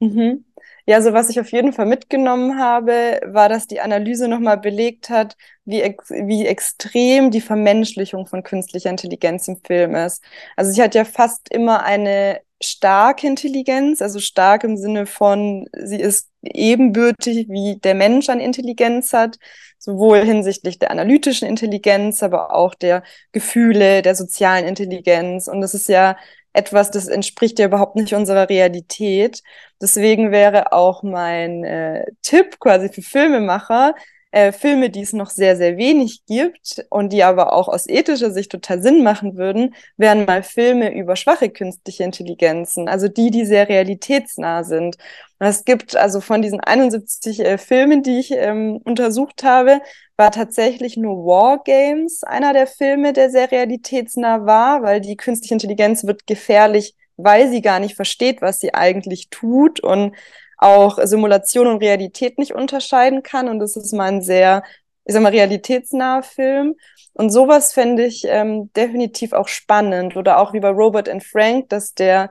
Mhm. 0.00 0.44
Ja, 0.86 0.96
also 0.96 1.12
was 1.12 1.28
ich 1.28 1.40
auf 1.40 1.50
jeden 1.52 1.72
Fall 1.72 1.86
mitgenommen 1.86 2.58
habe, 2.58 3.20
war, 3.26 3.48
dass 3.48 3.66
die 3.66 3.80
Analyse 3.80 4.28
nochmal 4.28 4.56
belegt 4.58 5.10
hat, 5.10 5.36
wie, 5.64 5.82
ex 5.82 6.10
wie 6.10 6.46
extrem 6.46 7.30
die 7.30 7.40
Vermenschlichung 7.40 8.26
von 8.26 8.42
künstlicher 8.42 8.88
Intelligenz 8.90 9.48
im 9.48 9.56
Film 9.66 9.94
ist. 9.96 10.22
Also 10.56 10.70
sie 10.72 10.82
hat 10.82 10.94
ja 10.94 11.04
fast 11.04 11.50
immer 11.52 11.82
eine 11.84 12.40
starke 12.62 13.26
Intelligenz, 13.26 14.00
also 14.00 14.18
stark 14.20 14.64
im 14.64 14.76
Sinne 14.76 15.06
von, 15.06 15.68
sie 15.76 16.00
ist 16.00 16.30
ebenbürtig 16.42 17.48
wie 17.48 17.76
der 17.78 17.94
Mensch 17.94 18.28
an 18.28 18.40
Intelligenz 18.40 19.12
hat, 19.12 19.36
sowohl 19.78 20.20
hinsichtlich 20.24 20.78
der 20.78 20.90
analytischen 20.90 21.46
Intelligenz, 21.48 22.22
aber 22.22 22.54
auch 22.54 22.74
der 22.74 23.02
Gefühle, 23.32 24.02
der 24.02 24.14
sozialen 24.14 24.64
Intelligenz. 24.66 25.48
Und 25.48 25.60
das 25.60 25.74
ist 25.74 25.88
ja 25.88 26.16
etwas, 26.58 26.90
das 26.90 27.08
entspricht 27.08 27.58
ja 27.58 27.66
überhaupt 27.66 27.96
nicht 27.96 28.12
unserer 28.14 28.48
Realität. 28.48 29.42
Deswegen 29.80 30.32
wäre 30.32 30.72
auch 30.72 31.02
mein 31.02 31.64
äh, 31.64 32.04
Tipp 32.22 32.58
quasi 32.60 32.88
für 32.88 33.02
Filmemacher, 33.02 33.94
äh, 34.30 34.52
Filme, 34.52 34.90
die 34.90 35.02
es 35.02 35.12
noch 35.12 35.30
sehr, 35.30 35.56
sehr 35.56 35.76
wenig 35.78 36.26
gibt 36.26 36.84
und 36.90 37.12
die 37.12 37.22
aber 37.22 37.52
auch 37.52 37.68
aus 37.68 37.88
ethischer 37.88 38.30
Sicht 38.30 38.52
total 38.52 38.82
Sinn 38.82 39.02
machen 39.02 39.36
würden, 39.36 39.74
wären 39.96 40.26
mal 40.26 40.42
Filme 40.42 40.94
über 40.94 41.16
schwache 41.16 41.48
künstliche 41.48 42.04
Intelligenzen, 42.04 42.88
also 42.88 43.08
die, 43.08 43.30
die 43.30 43.46
sehr 43.46 43.68
realitätsnah 43.68 44.64
sind. 44.64 44.96
Es 45.38 45.64
gibt 45.64 45.96
also 45.96 46.20
von 46.20 46.42
diesen 46.42 46.60
71 46.60 47.40
äh, 47.40 47.58
Filmen, 47.58 48.02
die 48.02 48.18
ich 48.18 48.32
ähm, 48.32 48.80
untersucht 48.84 49.44
habe, 49.44 49.80
war 50.16 50.32
tatsächlich 50.32 50.96
nur 50.96 51.24
War 51.24 51.62
Games 51.62 52.24
einer 52.24 52.52
der 52.52 52.66
Filme, 52.66 53.12
der 53.12 53.30
sehr 53.30 53.50
realitätsnah 53.50 54.44
war, 54.44 54.82
weil 54.82 55.00
die 55.00 55.16
künstliche 55.16 55.54
Intelligenz 55.54 56.04
wird 56.04 56.26
gefährlich, 56.26 56.96
weil 57.16 57.48
sie 57.48 57.62
gar 57.62 57.78
nicht 57.80 57.94
versteht, 57.94 58.42
was 58.42 58.58
sie 58.58 58.74
eigentlich 58.74 59.30
tut 59.30 59.80
und 59.80 60.14
auch 60.58 60.98
Simulation 61.04 61.66
und 61.68 61.78
Realität 61.78 62.38
nicht 62.38 62.54
unterscheiden 62.54 63.22
kann. 63.22 63.48
Und 63.48 63.60
das 63.60 63.76
ist 63.76 63.92
mal 63.92 64.10
ein 64.10 64.22
sehr, 64.22 64.64
ich 65.04 65.14
sag 65.14 65.22
mal, 65.22 65.30
realitätsnaher 65.30 66.22
Film. 66.22 66.74
Und 67.14 67.30
sowas 67.30 67.72
fände 67.72 68.04
ich 68.04 68.24
ähm, 68.26 68.70
definitiv 68.74 69.32
auch 69.32 69.48
spannend. 69.48 70.16
Oder 70.16 70.38
auch 70.38 70.52
wie 70.52 70.60
bei 70.60 70.70
Robert 70.70 71.08
and 71.08 71.24
Frank, 71.24 71.68
dass 71.70 71.94
der 71.94 72.30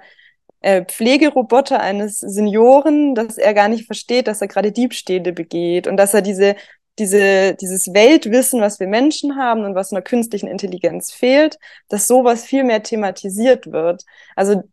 äh, 0.62 0.84
Pflegeroboter 0.86 1.79
eines 1.79 2.19
Senioren, 2.19 3.15
dass 3.15 3.38
er 3.38 3.53
gar 3.53 3.69
nicht 3.69 3.86
versteht, 3.86 4.27
dass 4.27 4.41
er 4.41 4.48
gerade 4.48 4.72
Diebstähle 4.72 5.31
begeht 5.31 5.88
und 5.88 5.98
dass 5.98 6.13
er 6.13 6.22
diese 6.22 6.55
diese, 7.00 7.56
dieses 7.56 7.94
Weltwissen, 7.94 8.62
was 8.62 8.80
wir 8.80 8.88
Menschen 8.88 9.36
haben 9.36 9.66
und 9.66 9.75
was 9.75 9.92
einer 9.92 10.01
künstlichen 10.01 10.48
Intelligenz 10.48 11.12
fehlt, 11.12 11.60
dass 11.89 12.08
sowas 12.08 12.44
viel 12.44 12.63
mehr 12.63 12.84
thematisiert 12.84 13.72
wird. 13.72 14.04
Also 14.36 14.63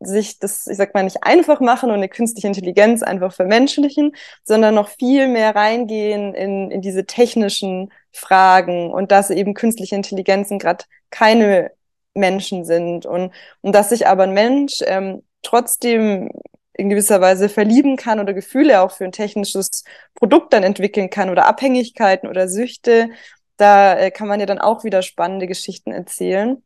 sich 0.00 0.38
das, 0.38 0.66
ich 0.66 0.76
sag 0.76 0.94
mal, 0.94 1.02
nicht 1.02 1.22
einfach 1.22 1.60
machen 1.60 1.90
und 1.90 1.96
eine 1.96 2.08
künstliche 2.08 2.46
Intelligenz 2.46 3.02
einfach 3.02 3.32
vermenschlichen, 3.32 4.14
sondern 4.44 4.74
noch 4.74 4.88
viel 4.88 5.28
mehr 5.28 5.54
reingehen 5.56 6.34
in, 6.34 6.70
in 6.70 6.82
diese 6.82 7.06
technischen 7.06 7.92
Fragen 8.12 8.90
und 8.90 9.10
dass 9.10 9.30
eben 9.30 9.54
künstliche 9.54 9.96
Intelligenzen 9.96 10.58
gerade 10.58 10.84
keine 11.10 11.72
Menschen 12.14 12.64
sind 12.64 13.06
und, 13.06 13.32
und 13.62 13.74
dass 13.74 13.88
sich 13.88 14.06
aber 14.06 14.24
ein 14.24 14.34
Mensch 14.34 14.80
ähm, 14.86 15.22
trotzdem 15.42 16.30
in 16.74 16.88
gewisser 16.90 17.20
Weise 17.20 17.48
verlieben 17.48 17.96
kann 17.96 18.20
oder 18.20 18.34
Gefühle 18.34 18.80
auch 18.80 18.92
für 18.92 19.04
ein 19.04 19.12
technisches 19.12 19.84
Produkt 20.14 20.52
dann 20.52 20.62
entwickeln 20.62 21.10
kann 21.10 21.30
oder 21.30 21.46
Abhängigkeiten 21.46 22.28
oder 22.28 22.48
Süchte. 22.48 23.10
Da 23.56 23.98
äh, 23.98 24.10
kann 24.10 24.28
man 24.28 24.40
ja 24.40 24.46
dann 24.46 24.58
auch 24.58 24.84
wieder 24.84 25.02
spannende 25.02 25.46
Geschichten 25.46 25.92
erzählen. 25.92 26.62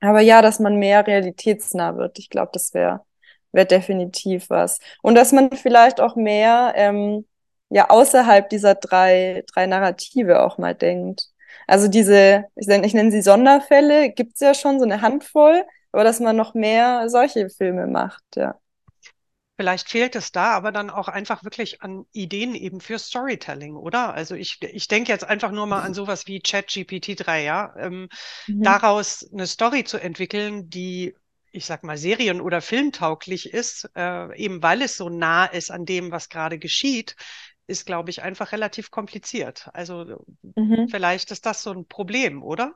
Aber 0.00 0.20
ja, 0.20 0.42
dass 0.42 0.60
man 0.60 0.76
mehr 0.78 1.06
realitätsnah 1.06 1.96
wird, 1.96 2.18
ich 2.18 2.30
glaube, 2.30 2.50
das 2.52 2.74
wäre 2.74 3.04
wär 3.52 3.64
definitiv 3.64 4.50
was. 4.50 4.80
Und 5.02 5.14
dass 5.14 5.32
man 5.32 5.52
vielleicht 5.52 6.00
auch 6.00 6.16
mehr 6.16 6.72
ähm, 6.76 7.26
ja 7.70 7.90
außerhalb 7.90 8.48
dieser 8.50 8.74
drei, 8.74 9.44
drei 9.52 9.66
Narrative 9.66 10.42
auch 10.42 10.58
mal 10.58 10.74
denkt. 10.74 11.30
Also 11.66 11.88
diese, 11.88 12.46
ich, 12.56 12.68
ich 12.68 12.94
nenne 12.94 13.10
sie 13.10 13.22
Sonderfälle, 13.22 14.10
gibt's 14.10 14.40
ja 14.40 14.54
schon 14.54 14.78
so 14.78 14.84
eine 14.84 15.00
Handvoll, 15.00 15.64
aber 15.92 16.04
dass 16.04 16.20
man 16.20 16.36
noch 16.36 16.54
mehr 16.54 17.08
solche 17.08 17.48
Filme 17.50 17.86
macht, 17.86 18.24
ja. 18.36 18.58
Vielleicht 19.56 19.88
fehlt 19.88 20.16
es 20.16 20.32
da 20.32 20.50
aber 20.50 20.72
dann 20.72 20.90
auch 20.90 21.06
einfach 21.06 21.44
wirklich 21.44 21.80
an 21.80 22.06
Ideen 22.12 22.56
eben 22.56 22.80
für 22.80 22.98
Storytelling, 22.98 23.76
oder? 23.76 24.12
Also 24.12 24.34
ich, 24.34 24.60
ich 24.62 24.88
denke 24.88 25.12
jetzt 25.12 25.22
einfach 25.24 25.52
nur 25.52 25.66
mal 25.66 25.82
an 25.82 25.94
sowas 25.94 26.26
wie 26.26 26.40
ChatGPT 26.40 27.24
3, 27.24 27.44
ja. 27.44 27.72
Ähm, 27.78 28.08
mhm. 28.48 28.62
Daraus 28.62 29.28
eine 29.32 29.46
Story 29.46 29.84
zu 29.84 29.98
entwickeln, 29.98 30.70
die, 30.70 31.14
ich 31.52 31.66
sag 31.66 31.84
mal, 31.84 31.96
serien- 31.96 32.40
oder 32.40 32.60
filmtauglich 32.60 33.52
ist, 33.52 33.88
äh, 33.94 34.36
eben 34.36 34.60
weil 34.60 34.82
es 34.82 34.96
so 34.96 35.08
nah 35.08 35.44
ist 35.44 35.70
an 35.70 35.86
dem, 35.86 36.10
was 36.10 36.28
gerade 36.28 36.58
geschieht, 36.58 37.14
ist, 37.68 37.86
glaube 37.86 38.10
ich, 38.10 38.22
einfach 38.22 38.50
relativ 38.50 38.90
kompliziert. 38.90 39.70
Also 39.72 40.24
mhm. 40.56 40.88
vielleicht 40.90 41.30
ist 41.30 41.46
das 41.46 41.62
so 41.62 41.70
ein 41.70 41.86
Problem, 41.86 42.42
oder? 42.42 42.74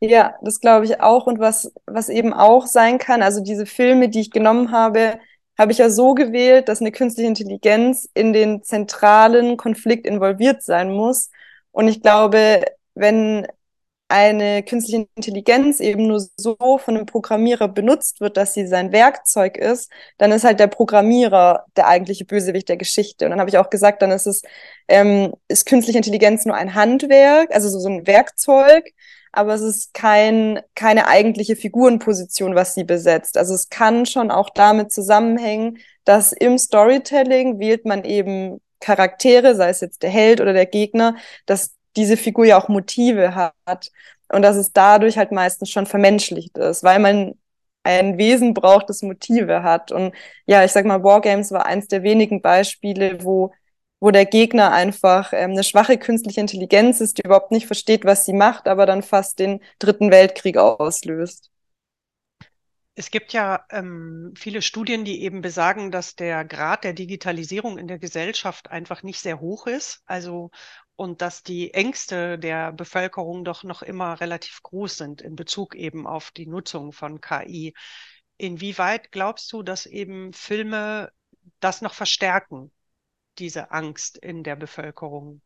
Ja, 0.00 0.34
das 0.42 0.60
glaube 0.60 0.84
ich 0.86 1.00
auch. 1.00 1.26
Und 1.26 1.40
was, 1.40 1.72
was 1.86 2.08
eben 2.08 2.32
auch 2.32 2.66
sein 2.66 2.98
kann, 2.98 3.20
also 3.20 3.42
diese 3.42 3.66
Filme, 3.66 4.08
die 4.08 4.20
ich 4.20 4.30
genommen 4.30 4.70
habe, 4.70 5.18
habe 5.60 5.72
ich 5.72 5.78
ja 5.78 5.90
so 5.90 6.14
gewählt, 6.14 6.68
dass 6.70 6.80
eine 6.80 6.90
künstliche 6.90 7.28
Intelligenz 7.28 8.08
in 8.14 8.32
den 8.32 8.62
zentralen 8.62 9.58
Konflikt 9.58 10.06
involviert 10.06 10.62
sein 10.62 10.90
muss. 10.90 11.30
Und 11.70 11.86
ich 11.86 12.00
glaube, 12.02 12.64
wenn 12.94 13.46
eine 14.08 14.62
künstliche 14.62 15.06
Intelligenz 15.16 15.80
eben 15.80 16.06
nur 16.08 16.26
so 16.38 16.56
von 16.78 16.96
einem 16.96 17.04
Programmierer 17.06 17.68
benutzt 17.68 18.22
wird, 18.22 18.38
dass 18.38 18.54
sie 18.54 18.66
sein 18.66 18.90
Werkzeug 18.92 19.58
ist, 19.58 19.90
dann 20.16 20.32
ist 20.32 20.44
halt 20.44 20.60
der 20.60 20.66
Programmierer 20.68 21.66
der 21.76 21.88
eigentliche 21.88 22.24
Bösewicht 22.24 22.70
der 22.70 22.78
Geschichte. 22.78 23.26
Und 23.26 23.32
dann 23.32 23.40
habe 23.40 23.50
ich 23.50 23.58
auch 23.58 23.68
gesagt, 23.70 24.00
dann 24.00 24.12
ist 24.12 24.26
es, 24.26 24.40
ähm, 24.88 25.34
ist 25.48 25.66
künstliche 25.66 25.98
Intelligenz 25.98 26.46
nur 26.46 26.56
ein 26.56 26.74
Handwerk, 26.74 27.54
also 27.54 27.68
so, 27.68 27.78
so 27.80 27.88
ein 27.90 28.06
Werkzeug, 28.06 28.90
aber 29.32 29.54
es 29.54 29.62
ist 29.62 29.94
kein, 29.94 30.60
keine 30.74 31.06
eigentliche 31.08 31.56
Figurenposition, 31.56 32.54
was 32.54 32.74
sie 32.74 32.84
besetzt. 32.84 33.36
Also 33.36 33.54
es 33.54 33.68
kann 33.68 34.06
schon 34.06 34.30
auch 34.30 34.50
damit 34.50 34.92
zusammenhängen, 34.92 35.78
dass 36.04 36.32
im 36.32 36.58
Storytelling 36.58 37.58
wählt 37.58 37.84
man 37.84 38.04
eben 38.04 38.60
Charaktere, 38.80 39.54
sei 39.54 39.68
es 39.68 39.80
jetzt 39.80 40.02
der 40.02 40.10
Held 40.10 40.40
oder 40.40 40.52
der 40.52 40.66
Gegner, 40.66 41.16
dass 41.46 41.74
diese 41.96 42.16
Figur 42.16 42.46
ja 42.46 42.58
auch 42.60 42.68
Motive 42.68 43.34
hat 43.34 43.90
und 44.32 44.42
dass 44.42 44.56
es 44.56 44.72
dadurch 44.72 45.18
halt 45.18 45.32
meistens 45.32 45.70
schon 45.70 45.86
vermenschlicht 45.86 46.56
ist, 46.58 46.82
weil 46.82 46.98
man 46.98 47.34
ein 47.82 48.18
Wesen 48.18 48.54
braucht, 48.54 48.88
das 48.90 49.02
Motive 49.02 49.62
hat. 49.62 49.90
Und 49.92 50.14
ja, 50.46 50.64
ich 50.64 50.72
sag 50.72 50.84
mal, 50.84 51.02
Wargames 51.02 51.50
war 51.52 51.66
eins 51.66 51.88
der 51.88 52.02
wenigen 52.02 52.42
Beispiele, 52.42 53.24
wo 53.24 53.52
wo 54.00 54.10
der 54.10 54.26
Gegner 54.26 54.72
einfach 54.72 55.32
ähm, 55.32 55.52
eine 55.52 55.62
schwache 55.64 55.98
künstliche 55.98 56.40
Intelligenz 56.40 57.00
ist, 57.00 57.18
die 57.18 57.22
überhaupt 57.22 57.50
nicht 57.52 57.66
versteht, 57.66 58.04
was 58.04 58.24
sie 58.24 58.32
macht, 58.32 58.66
aber 58.66 58.86
dann 58.86 59.02
fast 59.02 59.38
den 59.38 59.60
Dritten 59.78 60.10
Weltkrieg 60.10 60.56
auslöst. 60.56 61.50
Es 62.94 63.10
gibt 63.10 63.32
ja 63.32 63.64
ähm, 63.70 64.34
viele 64.36 64.62
Studien, 64.62 65.04
die 65.04 65.22
eben 65.22 65.40
besagen, 65.40 65.90
dass 65.90 66.16
der 66.16 66.44
Grad 66.44 66.84
der 66.84 66.92
Digitalisierung 66.92 67.78
in 67.78 67.88
der 67.88 67.98
Gesellschaft 67.98 68.70
einfach 68.70 69.02
nicht 69.02 69.20
sehr 69.20 69.40
hoch 69.40 69.66
ist. 69.66 70.02
Also 70.06 70.50
und 70.96 71.22
dass 71.22 71.42
die 71.42 71.72
Ängste 71.72 72.38
der 72.38 72.72
Bevölkerung 72.72 73.42
doch 73.42 73.64
noch 73.64 73.80
immer 73.80 74.20
relativ 74.20 74.62
groß 74.62 74.98
sind 74.98 75.22
in 75.22 75.34
Bezug 75.34 75.74
eben 75.74 76.06
auf 76.06 76.30
die 76.30 76.46
Nutzung 76.46 76.92
von 76.92 77.22
KI. 77.22 77.72
Inwieweit 78.36 79.10
glaubst 79.10 79.50
du, 79.52 79.62
dass 79.62 79.86
eben 79.86 80.34
Filme 80.34 81.10
das 81.60 81.80
noch 81.80 81.94
verstärken? 81.94 82.70
Diese 83.38 83.70
Angst 83.70 84.18
in 84.18 84.42
der 84.42 84.56
Bevölkerung. 84.56 85.42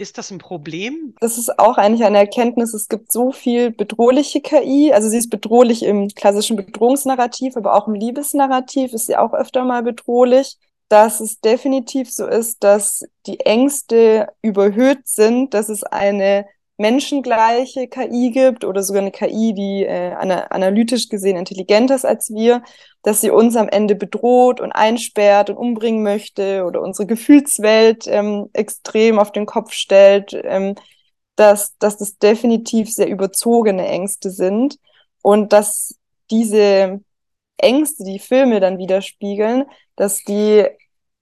Ist 0.00 0.16
das 0.16 0.30
ein 0.30 0.38
Problem? 0.38 1.14
Das 1.20 1.38
ist 1.38 1.58
auch 1.58 1.76
eigentlich 1.76 2.04
eine 2.04 2.18
Erkenntnis. 2.18 2.72
Es 2.72 2.88
gibt 2.88 3.10
so 3.10 3.32
viel 3.32 3.72
bedrohliche 3.72 4.40
KI. 4.40 4.92
Also 4.92 5.08
sie 5.08 5.18
ist 5.18 5.28
bedrohlich 5.30 5.82
im 5.82 6.08
klassischen 6.08 6.56
Bedrohungsnarrativ, 6.56 7.56
aber 7.56 7.74
auch 7.74 7.88
im 7.88 7.94
Liebesnarrativ 7.94 8.92
ist 8.92 9.06
sie 9.06 9.16
auch 9.16 9.34
öfter 9.34 9.64
mal 9.64 9.82
bedrohlich, 9.82 10.56
dass 10.88 11.18
es 11.20 11.40
definitiv 11.40 12.12
so 12.12 12.26
ist, 12.26 12.62
dass 12.62 13.02
die 13.26 13.40
Ängste 13.40 14.28
überhöht 14.40 15.08
sind, 15.08 15.52
dass 15.52 15.68
es 15.68 15.82
eine 15.82 16.46
menschengleiche 16.78 17.88
KI 17.88 18.30
gibt 18.30 18.64
oder 18.64 18.82
sogar 18.82 19.02
eine 19.02 19.10
KI, 19.10 19.52
die 19.52 19.84
äh, 19.84 20.12
analytisch 20.12 21.08
gesehen 21.08 21.36
intelligenter 21.36 21.96
ist 21.96 22.06
als 22.06 22.30
wir, 22.30 22.62
dass 23.02 23.20
sie 23.20 23.30
uns 23.30 23.56
am 23.56 23.68
Ende 23.68 23.96
bedroht 23.96 24.60
und 24.60 24.72
einsperrt 24.72 25.50
und 25.50 25.56
umbringen 25.56 26.02
möchte 26.02 26.64
oder 26.64 26.80
unsere 26.80 27.06
Gefühlswelt 27.06 28.06
ähm, 28.06 28.48
extrem 28.52 29.18
auf 29.18 29.32
den 29.32 29.44
Kopf 29.44 29.72
stellt, 29.72 30.38
ähm, 30.44 30.76
dass, 31.34 31.76
dass 31.78 31.96
das 31.96 32.18
definitiv 32.18 32.92
sehr 32.92 33.08
überzogene 33.08 33.86
Ängste 33.86 34.30
sind 34.30 34.78
und 35.22 35.52
dass 35.52 35.98
diese 36.30 37.00
Ängste, 37.56 38.04
die 38.04 38.20
Filme 38.20 38.60
dann 38.60 38.78
widerspiegeln, 38.78 39.64
dass 39.96 40.22
die 40.22 40.64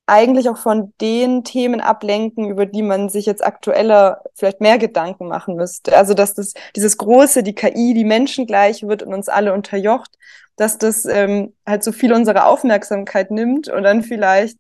eigentlich 0.07 0.49
auch 0.49 0.59
von 0.59 0.93
den 1.01 1.43
Themen 1.45 1.81
ablenken, 1.81 2.49
über 2.49 2.65
die 2.65 2.83
man 2.83 3.09
sich 3.09 3.27
jetzt 3.27 3.45
aktueller 3.45 4.23
vielleicht 4.35 4.61
mehr 4.61 4.79
Gedanken 4.79 5.27
machen 5.29 5.57
müsste. 5.57 5.97
Also 5.97 6.15
dass 6.15 6.35
das 6.35 6.55
dieses 6.77 6.97
große, 6.97 7.43
die 7.43 7.55
KI, 7.55 7.93
die 7.95 8.05
Menschen 8.05 8.47
gleich 8.47 8.87
wird 8.87 9.03
und 9.03 9.13
uns 9.15 9.29
alle 9.29 9.53
unterjocht, 9.53 10.17
dass 10.57 10.79
das 10.79 11.05
ähm, 11.07 11.55
halt 11.67 11.83
so 11.83 11.93
viel 11.93 12.13
unserer 12.13 12.47
Aufmerksamkeit 12.47 13.31
nimmt 13.31 13.69
und 13.69 13.83
dann 13.83 14.03
vielleicht 14.03 14.59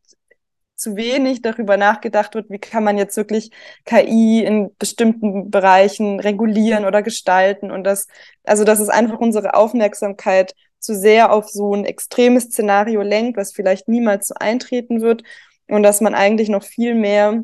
zu 0.75 0.95
wenig 0.97 1.41
darüber 1.43 1.77
nachgedacht 1.77 2.35
wird, 2.35 2.51
wie 2.51 2.59
kann 2.59 2.85
man 2.85 2.99
jetzt 2.99 3.17
wirklich 3.17 3.51
KI 3.87 4.45
in 4.45 4.71
bestimmten 4.79 5.51
Bereichen 5.51 6.21
regulieren 6.21 6.85
oder 6.85 7.03
gestalten 7.03 7.71
und 7.71 7.85
das, 7.85 8.09
also 8.45 8.65
dass 8.65 8.81
es 8.81 8.91
einfach 8.91 9.19
unsere 9.19 9.55
Aufmerksamkeit 9.55 10.55
zu 10.87 10.95
sehr 10.95 11.33
auf 11.33 11.49
so 11.51 11.75
ein 11.75 11.85
extremes 11.85 12.45
Szenario 12.45 13.03
lenkt, 13.03 13.37
was 13.37 13.53
vielleicht 13.53 13.89
niemals 13.89 14.29
so 14.29 14.35
eintreten 14.37 15.03
wird 15.03 15.23
und 15.69 15.83
dass 15.83 16.01
man 16.01 16.15
eigentlich 16.15 16.49
noch 16.49 16.63
viel 16.63 16.95
mehr 16.95 17.43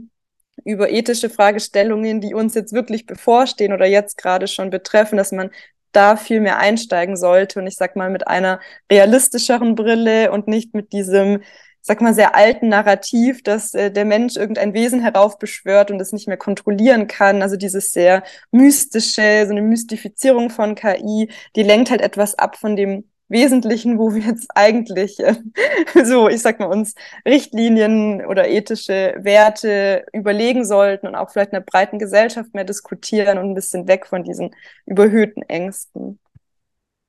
über 0.64 0.90
ethische 0.90 1.28
Fragestellungen, 1.28 2.20
die 2.20 2.35
uns 2.35 2.55
jetzt 2.55 2.72
wirklich 2.72 3.07
bevorstehen 3.07 3.72
oder 3.72 3.87
jetzt 3.87 4.16
gerade 4.16 4.46
schon 4.46 4.70
betreffen, 4.70 5.16
dass 5.16 5.33
man 5.33 5.50
da 5.92 6.16
viel 6.16 6.40
mehr 6.40 6.59
einsteigen 6.59 7.16
sollte 7.16 7.59
und 7.59 7.66
ich 7.66 7.74
sag 7.76 7.96
mal 7.96 8.11
mit 8.11 8.26
einer 8.26 8.61
realistischeren 8.90 9.74
Brille 9.74 10.31
und 10.33 10.48
nicht 10.48 10.74
mit 10.74 10.92
diesem 10.92 11.42
sag 11.83 12.00
mal, 12.00 12.14
sehr 12.14 12.37
alten 12.37 12.68
Narrativ, 12.68 13.42
dass 13.42 13.74
äh, 13.74 13.90
der 13.90 14.05
Mensch 14.05 14.37
irgendein 14.37 14.72
Wesen 14.72 15.00
heraufbeschwört 15.00 15.90
und 15.90 16.00
es 16.00 16.12
nicht 16.12 16.28
mehr 16.28 16.37
kontrollieren 16.37 17.09
kann. 17.09 17.42
Also 17.42 17.57
dieses 17.57 17.90
sehr 17.90 18.22
mystische, 18.52 19.44
so 19.46 19.50
eine 19.50 19.62
Mystifizierung 19.62 20.48
von 20.50 20.76
KI, 20.76 21.28
die 21.57 21.62
lenkt 21.64 21.90
halt 21.90 22.00
etwas 22.00 22.37
ab 22.37 22.57
von 22.57 22.76
dem 22.76 23.11
Wesentlichen, 23.33 23.99
wo 23.99 24.14
wir 24.14 24.23
jetzt 24.23 24.49
eigentlich 24.55 25.18
äh, 25.18 25.35
so, 26.05 26.29
ich 26.29 26.40
sag 26.40 26.61
mal, 26.61 26.66
uns 26.66 26.95
Richtlinien 27.27 28.25
oder 28.25 28.49
ethische 28.49 29.16
Werte 29.18 30.07
überlegen 30.12 30.64
sollten 30.64 31.09
und 31.09 31.16
auch 31.16 31.31
vielleicht 31.31 31.53
in 31.53 31.57
der 31.57 31.64
breiten 31.64 31.99
Gesellschaft 31.99 32.55
mehr 32.55 32.64
diskutieren 32.64 33.38
und 33.38 33.51
ein 33.51 33.55
bisschen 33.55 33.88
weg 33.88 34.07
von 34.07 34.23
diesen 34.23 34.55
überhöhten 34.87 35.42
Ängsten. 35.42 36.21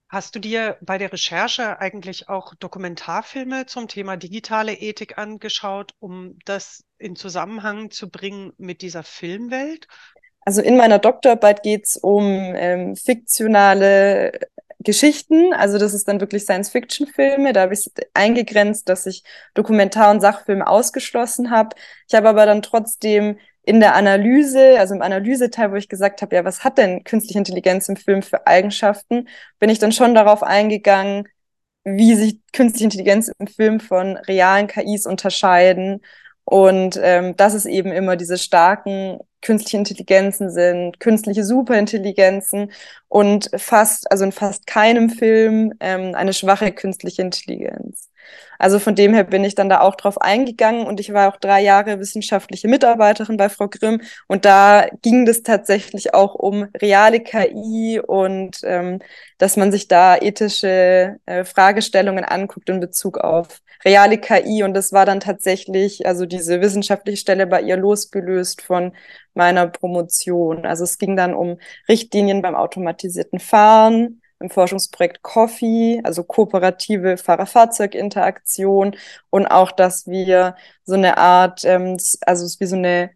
Hast 0.10 0.36
du 0.36 0.40
dir 0.40 0.78
bei 0.82 1.00
der 1.00 1.12
Recherche 1.12 1.80
eigentlich 1.80 2.30
auch 2.30 2.54
Dokumentarfilme 2.56 3.66
zum 3.66 3.88
Thema 3.88 4.16
digitale 4.16 4.74
Ethik 4.74 5.18
angeschaut, 5.18 5.94
um 6.00 6.38
das 6.46 6.84
in 7.00 7.16
Zusammenhang 7.16 7.90
zu 7.90 8.12
bringen 8.12 8.54
mit 8.58 8.84
dieser 8.84 9.02
Filmwelt? 9.02 9.88
Also 10.42 10.62
in 10.62 10.78
meiner 10.78 11.00
Doktorarbeit 11.00 11.64
geht 11.64 11.86
es 11.86 11.98
um 11.98 12.26
ähm, 12.26 12.96
fiktionale 12.96 14.34
Geschichten. 14.84 15.54
Also 15.54 15.78
das 15.78 15.94
ist 15.94 16.08
dann 16.08 16.20
wirklich 16.20 16.44
Science-Fiction-Filme. 16.44 17.54
Da 17.54 17.62
habe 17.62 17.74
ich 17.74 17.92
eingegrenzt, 18.14 18.90
dass 18.90 19.06
ich 19.06 19.24
Dokumentar- 19.54 20.12
und 20.12 20.22
Sachfilme 20.22 20.68
ausgeschlossen 20.68 21.52
habe. 21.52 21.76
Ich 22.08 22.16
habe 22.16 22.30
aber 22.30 22.46
dann 22.46 22.62
trotzdem 22.62 23.38
in 23.64 23.80
der 23.80 23.96
Analyse, 23.96 24.78
also 24.80 24.94
im 24.94 25.02
Analyseteil, 25.02 25.72
wo 25.72 25.76
ich 25.76 25.90
gesagt 25.90 26.22
habe, 26.22 26.36
ja, 26.36 26.44
was 26.46 26.64
hat 26.64 26.78
denn 26.78 27.04
künstliche 27.04 27.40
Intelligenz 27.40 27.88
im 27.88 27.96
Film 27.96 28.22
für 28.22 28.46
Eigenschaften, 28.46 29.28
bin 29.60 29.70
ich 29.70 29.80
dann 29.80 29.94
schon 29.94 30.14
darauf 30.14 30.44
eingegangen, 30.44 31.28
wie 31.86 32.16
sich 32.16 32.40
künstliche 32.54 32.86
Intelligenz 32.86 33.32
im 33.38 33.48
Film 33.48 33.80
von 33.80 34.18
realen 34.18 34.68
KIs 34.68 35.06
unterscheiden 35.06 36.02
und 36.46 37.00
ähm, 37.02 37.36
dass 37.38 37.54
es 37.54 37.66
eben 37.66 37.92
immer 37.92 38.16
diese 38.16 38.38
starken 38.38 39.20
künstlichen 39.44 39.80
Intelligenzen 39.80 40.50
sind, 40.50 41.00
künstliche 41.00 41.44
Superintelligenzen 41.44 42.72
und 43.08 43.52
fast, 43.58 44.12
also 44.12 44.24
in 44.24 44.32
fast 44.32 44.66
keinem 44.66 45.10
Film 45.10 45.74
ähm, 45.80 46.16
eine 46.16 46.34
schwache 46.34 46.72
künstliche 46.72 47.22
Intelligenz. 47.22 48.10
Also 48.60 48.80
von 48.80 48.96
dem 48.96 49.14
her 49.14 49.24
bin 49.26 49.44
ich 49.44 49.56
dann 49.56 49.70
da 49.70 49.82
auch 49.82 49.96
drauf 49.96 50.22
eingegangen 50.22 50.86
und 50.86 51.00
ich 51.00 51.14
war 51.14 51.32
auch 51.32 51.38
drei 51.38 51.62
Jahre 51.62 52.00
wissenschaftliche 52.00 52.68
Mitarbeiterin 52.68 53.38
bei 53.38 53.50
Frau 53.50 53.68
Grimm 53.68 54.02
und 54.28 54.46
da 54.46 54.88
ging 55.02 55.28
es 55.28 55.44
tatsächlich 55.44 56.14
auch 56.14 56.36
um 56.36 56.70
reale 56.82 57.20
KI 57.20 58.00
und 58.00 58.60
ähm, 58.64 59.00
dass 59.38 59.58
man 59.58 59.72
sich 59.72 59.88
da 59.88 60.16
ethische 60.16 61.18
äh, 61.26 61.44
Fragestellungen 61.44 62.24
anguckt 62.24 62.70
in 62.70 62.80
Bezug 62.80 63.18
auf 63.18 63.62
reale 63.86 64.18
KI 64.18 64.64
und 64.64 64.74
das 64.74 64.94
war 64.94 65.06
dann 65.06 65.20
tatsächlich, 65.20 66.06
also 66.06 66.26
diese 66.26 66.62
wissenschaftliche 66.62 67.18
Stelle 67.18 67.48
bei 67.48 67.62
ihr 67.62 67.78
losgelöst 67.78 68.62
von 68.62 68.94
meiner 69.34 69.68
Promotion. 69.68 70.66
Also 70.66 70.84
es 70.84 70.98
ging 70.98 71.16
dann 71.16 71.34
um 71.34 71.58
Richtlinien 71.90 72.42
beim 72.42 72.56
automatisierten 72.56 73.40
Fahren, 73.40 74.22
im 74.40 74.50
Forschungsprojekt 74.50 75.22
Coffee, 75.24 76.02
also 76.04 76.24
kooperative 76.24 77.18
Fahrer-Fahrzeug-Interaktion 77.18 78.96
und 79.30 79.48
auch, 79.48 79.72
dass 79.72 80.06
wir 80.08 80.56
so 80.84 80.96
eine 80.96 81.18
Art, 81.18 81.64
ähm, 81.66 81.98
also 82.26 82.46
es 82.46 82.54
ist 82.54 82.60
wie 82.60 82.66
so 82.66 82.76
eine 82.76 83.12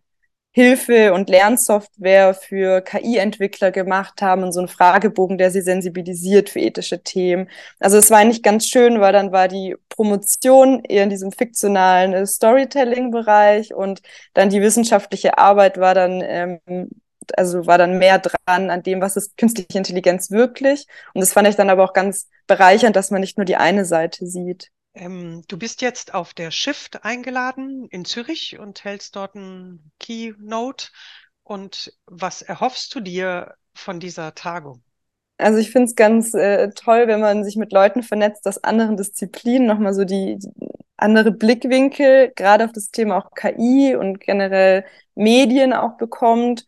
Hilfe- 0.58 1.13
und 1.13 1.30
Lernsoftware 1.30 2.34
für 2.34 2.82
KI-Entwickler 2.82 3.70
gemacht 3.70 4.24
haben 4.24 4.41
und 4.41 4.54
so 4.54 4.60
einen 4.60 4.67
Fragebogen, 4.67 5.38
der 5.38 5.52
sie 5.52 5.62
sensibilisiert 5.62 6.50
für 6.50 6.60
ethische 6.60 7.04
Themen. 7.04 7.48
Also 7.80 7.98
es 7.98 8.10
war 8.10 8.17
eigentlich 8.17 8.41
ganz 8.41 8.67
schön, 8.67 9.00
weil 9.00 9.13
dann 9.13 9.32
war 9.32 9.48
die 9.48 9.76
Promotion 9.88 10.84
eher 10.84 11.04
in 11.04 11.12
diesem 11.12 11.32
fiktionalen 11.32 12.13
äh, 12.13 12.26
Storytelling-Bereich 12.26 13.76
und 13.76 14.02
dann 14.34 14.50
die 14.50 14.60
wissenschaftliche 14.60 15.38
Arbeit 15.38 15.78
war 15.78 15.93
dann 15.93 16.24
ähm, 16.26 16.89
also 17.36 17.67
war 17.67 17.78
dann 17.78 18.00
mehr 18.00 18.17
dran 18.17 18.72
an 18.72 18.82
dem, 18.82 19.00
was 19.00 19.15
ist 19.15 19.38
künstliche 19.38 19.78
Intelligenz 19.78 20.32
wirklich. 20.32 20.88
Und 21.13 21.22
das 21.22 21.34
fand 21.34 21.48
ich 21.48 21.56
dann 21.56 21.70
aber 21.70 21.84
auch 21.84 21.93
ganz 21.93 22.30
bereichernd, 22.48 22.96
dass 22.96 23.12
man 23.12 23.22
nicht 23.22 23.38
nur 23.38 23.46
die 23.46 23.58
eine 23.58 23.86
Seite 23.86 24.26
sieht. 24.26 24.72
Ähm, 24.97 25.43
du 25.47 25.57
bist 25.57 25.81
jetzt 25.81 26.13
auf 26.13 26.33
der 26.33 26.49
Shift 26.51 27.03
eingeladen 27.05 27.88
in 27.89 28.03
Zürich 28.03 28.57
und 28.60 28.83
hältst 28.83 29.15
dort 29.15 29.36
ein 29.36 29.91
Keynote. 29.99 30.88
Und 31.43 31.93
was 32.07 32.41
erhoffst 32.41 32.93
du 32.95 32.99
dir 32.99 33.55
von 33.73 33.99
dieser 33.99 34.33
Tagung? 34.33 34.83
Also 35.38 35.60
ich 35.60 35.69
finde 35.69 35.86
es 35.86 35.95
ganz 35.95 36.33
äh, 36.33 36.69
toll, 36.71 37.07
wenn 37.07 37.19
man 37.21 37.43
sich 37.43 37.57
mit 37.57 37.71
Leuten 37.71 38.01
vernetzt 38.01 38.47
aus 38.47 38.63
anderen 38.63 38.97
Disziplinen, 38.97 39.67
nochmal 39.67 39.93
so 39.93 40.03
die, 40.03 40.39
die 40.39 40.49
andere 40.97 41.31
Blickwinkel, 41.31 42.31
gerade 42.36 42.65
auf 42.65 42.71
das 42.71 42.89
Thema 42.89 43.17
auch 43.17 43.31
KI 43.36 43.95
und 43.95 44.19
generell 44.19 44.83
Medien 45.13 45.73
auch 45.73 45.95
bekommt. 45.97 46.65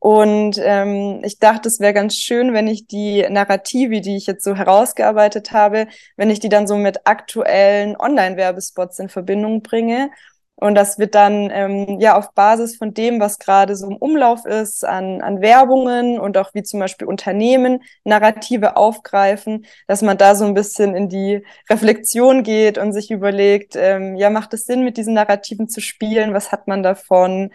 Und 0.00 0.58
ähm, 0.62 1.20
ich 1.24 1.38
dachte, 1.38 1.68
es 1.68 1.78
wäre 1.78 1.92
ganz 1.92 2.16
schön, 2.16 2.54
wenn 2.54 2.66
ich 2.66 2.86
die 2.86 3.26
Narrative, 3.28 4.00
die 4.00 4.16
ich 4.16 4.26
jetzt 4.26 4.42
so 4.42 4.56
herausgearbeitet 4.56 5.52
habe, 5.52 5.88
wenn 6.16 6.30
ich 6.30 6.40
die 6.40 6.48
dann 6.48 6.66
so 6.66 6.76
mit 6.76 7.06
aktuellen 7.06 7.96
Online-Werbespots 7.98 8.98
in 8.98 9.10
Verbindung 9.10 9.62
bringe. 9.62 10.10
Und 10.56 10.74
das 10.74 10.98
wird 10.98 11.14
dann 11.14 11.50
ähm, 11.52 12.00
ja 12.00 12.16
auf 12.16 12.32
Basis 12.34 12.76
von 12.76 12.94
dem, 12.94 13.20
was 13.20 13.38
gerade 13.38 13.76
so 13.76 13.88
im 13.88 13.96
Umlauf 13.96 14.44
ist, 14.46 14.84
an, 14.86 15.20
an 15.22 15.40
Werbungen 15.42 16.18
und 16.18 16.36
auch 16.38 16.52
wie 16.54 16.62
zum 16.62 16.80
Beispiel 16.80 17.06
Unternehmen 17.06 17.82
Narrative 18.04 18.76
aufgreifen, 18.76 19.66
dass 19.86 20.02
man 20.02 20.18
da 20.18 20.34
so 20.34 20.44
ein 20.46 20.54
bisschen 20.54 20.94
in 20.94 21.08
die 21.10 21.44
Reflexion 21.70 22.42
geht 22.42 22.78
und 22.78 22.92
sich 22.92 23.10
überlegt, 23.10 23.74
ähm, 23.76 24.16
ja, 24.16 24.30
macht 24.30 24.54
es 24.54 24.64
Sinn, 24.66 24.84
mit 24.84 24.96
diesen 24.98 25.14
Narrativen 25.14 25.68
zu 25.68 25.80
spielen? 25.80 26.34
Was 26.34 26.52
hat 26.52 26.68
man 26.68 26.82
davon? 26.82 27.50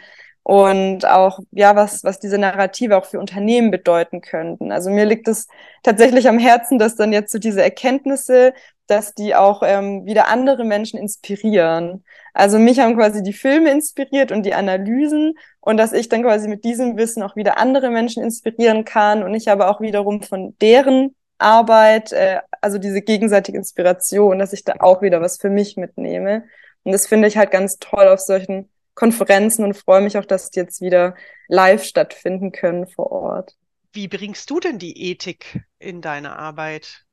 Und 0.47 1.07
auch, 1.07 1.39
ja, 1.49 1.75
was, 1.75 2.03
was 2.03 2.19
diese 2.19 2.37
Narrative 2.37 2.97
auch 2.97 3.05
für 3.05 3.19
Unternehmen 3.19 3.71
bedeuten 3.71 4.21
könnten. 4.21 4.71
Also 4.71 4.91
mir 4.91 5.05
liegt 5.05 5.27
es 5.27 5.47
tatsächlich 5.81 6.29
am 6.29 6.37
Herzen, 6.37 6.77
dass 6.77 6.95
dann 6.95 7.11
jetzt 7.11 7.31
so 7.31 7.39
diese 7.39 7.63
Erkenntnisse, 7.63 8.53
dass 8.85 9.15
die 9.15 9.33
auch 9.33 9.63
ähm, 9.65 10.05
wieder 10.05 10.27
andere 10.27 10.63
Menschen 10.63 10.99
inspirieren. 10.99 12.03
Also 12.35 12.59
mich 12.59 12.79
haben 12.79 12.95
quasi 12.95 13.23
die 13.23 13.33
Filme 13.33 13.71
inspiriert 13.71 14.31
und 14.31 14.43
die 14.45 14.53
Analysen 14.53 15.33
und 15.61 15.77
dass 15.77 15.93
ich 15.93 16.09
dann 16.09 16.21
quasi 16.21 16.47
mit 16.47 16.63
diesem 16.63 16.95
Wissen 16.95 17.23
auch 17.23 17.35
wieder 17.35 17.57
andere 17.57 17.89
Menschen 17.89 18.21
inspirieren 18.21 18.85
kann 18.85 19.23
und 19.23 19.33
ich 19.33 19.49
aber 19.49 19.71
auch 19.71 19.81
wiederum 19.81 20.21
von 20.21 20.55
deren 20.61 21.15
Arbeit, 21.39 22.11
äh, 22.11 22.41
also 22.61 22.77
diese 22.77 23.01
gegenseitige 23.01 23.57
Inspiration, 23.57 24.37
dass 24.37 24.53
ich 24.53 24.63
da 24.63 24.75
auch 24.77 25.01
wieder 25.01 25.21
was 25.21 25.39
für 25.39 25.49
mich 25.49 25.75
mitnehme. 25.75 26.43
Und 26.83 26.91
das 26.91 27.07
finde 27.07 27.27
ich 27.27 27.35
halt 27.35 27.49
ganz 27.49 27.79
toll 27.79 28.07
auf 28.07 28.19
solchen 28.19 28.69
Konferenzen 28.95 29.63
und 29.63 29.77
freue 29.77 30.01
mich 30.01 30.17
auch, 30.17 30.25
dass 30.25 30.49
die 30.49 30.59
jetzt 30.59 30.81
wieder 30.81 31.15
live 31.47 31.83
stattfinden 31.83 32.51
können 32.51 32.87
vor 32.87 33.11
Ort. 33.11 33.55
Wie 33.93 34.07
bringst 34.07 34.49
du 34.49 34.59
denn 34.59 34.79
die 34.79 35.11
Ethik 35.11 35.61
in 35.79 36.01
deine 36.01 36.37
Arbeit? 36.37 37.05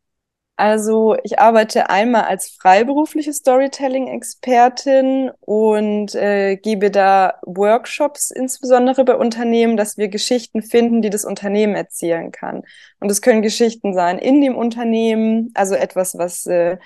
Also 0.56 1.16
ich 1.24 1.38
arbeite 1.38 1.90
einmal 1.90 2.22
als 2.24 2.50
freiberufliche 2.50 3.32
Storytelling-Expertin 3.32 5.30
und 5.40 6.14
äh, 6.14 6.56
gebe 6.56 6.90
da 6.90 7.40
Workshops, 7.42 8.30
insbesondere 8.30 9.04
bei 9.04 9.16
Unternehmen, 9.16 9.76
dass 9.76 9.96
wir 9.96 10.08
Geschichten 10.08 10.62
finden, 10.62 11.02
die 11.02 11.10
das 11.10 11.24
Unternehmen 11.24 11.74
erzählen 11.74 12.30
kann. 12.32 12.62
Und 13.00 13.10
es 13.10 13.22
können 13.22 13.42
Geschichten 13.42 13.94
sein 13.94 14.18
in 14.18 14.40
dem 14.40 14.54
Unternehmen, 14.54 15.50
also 15.54 15.74
etwas, 15.74 16.18
was 16.18 16.46
äh, 16.46 16.76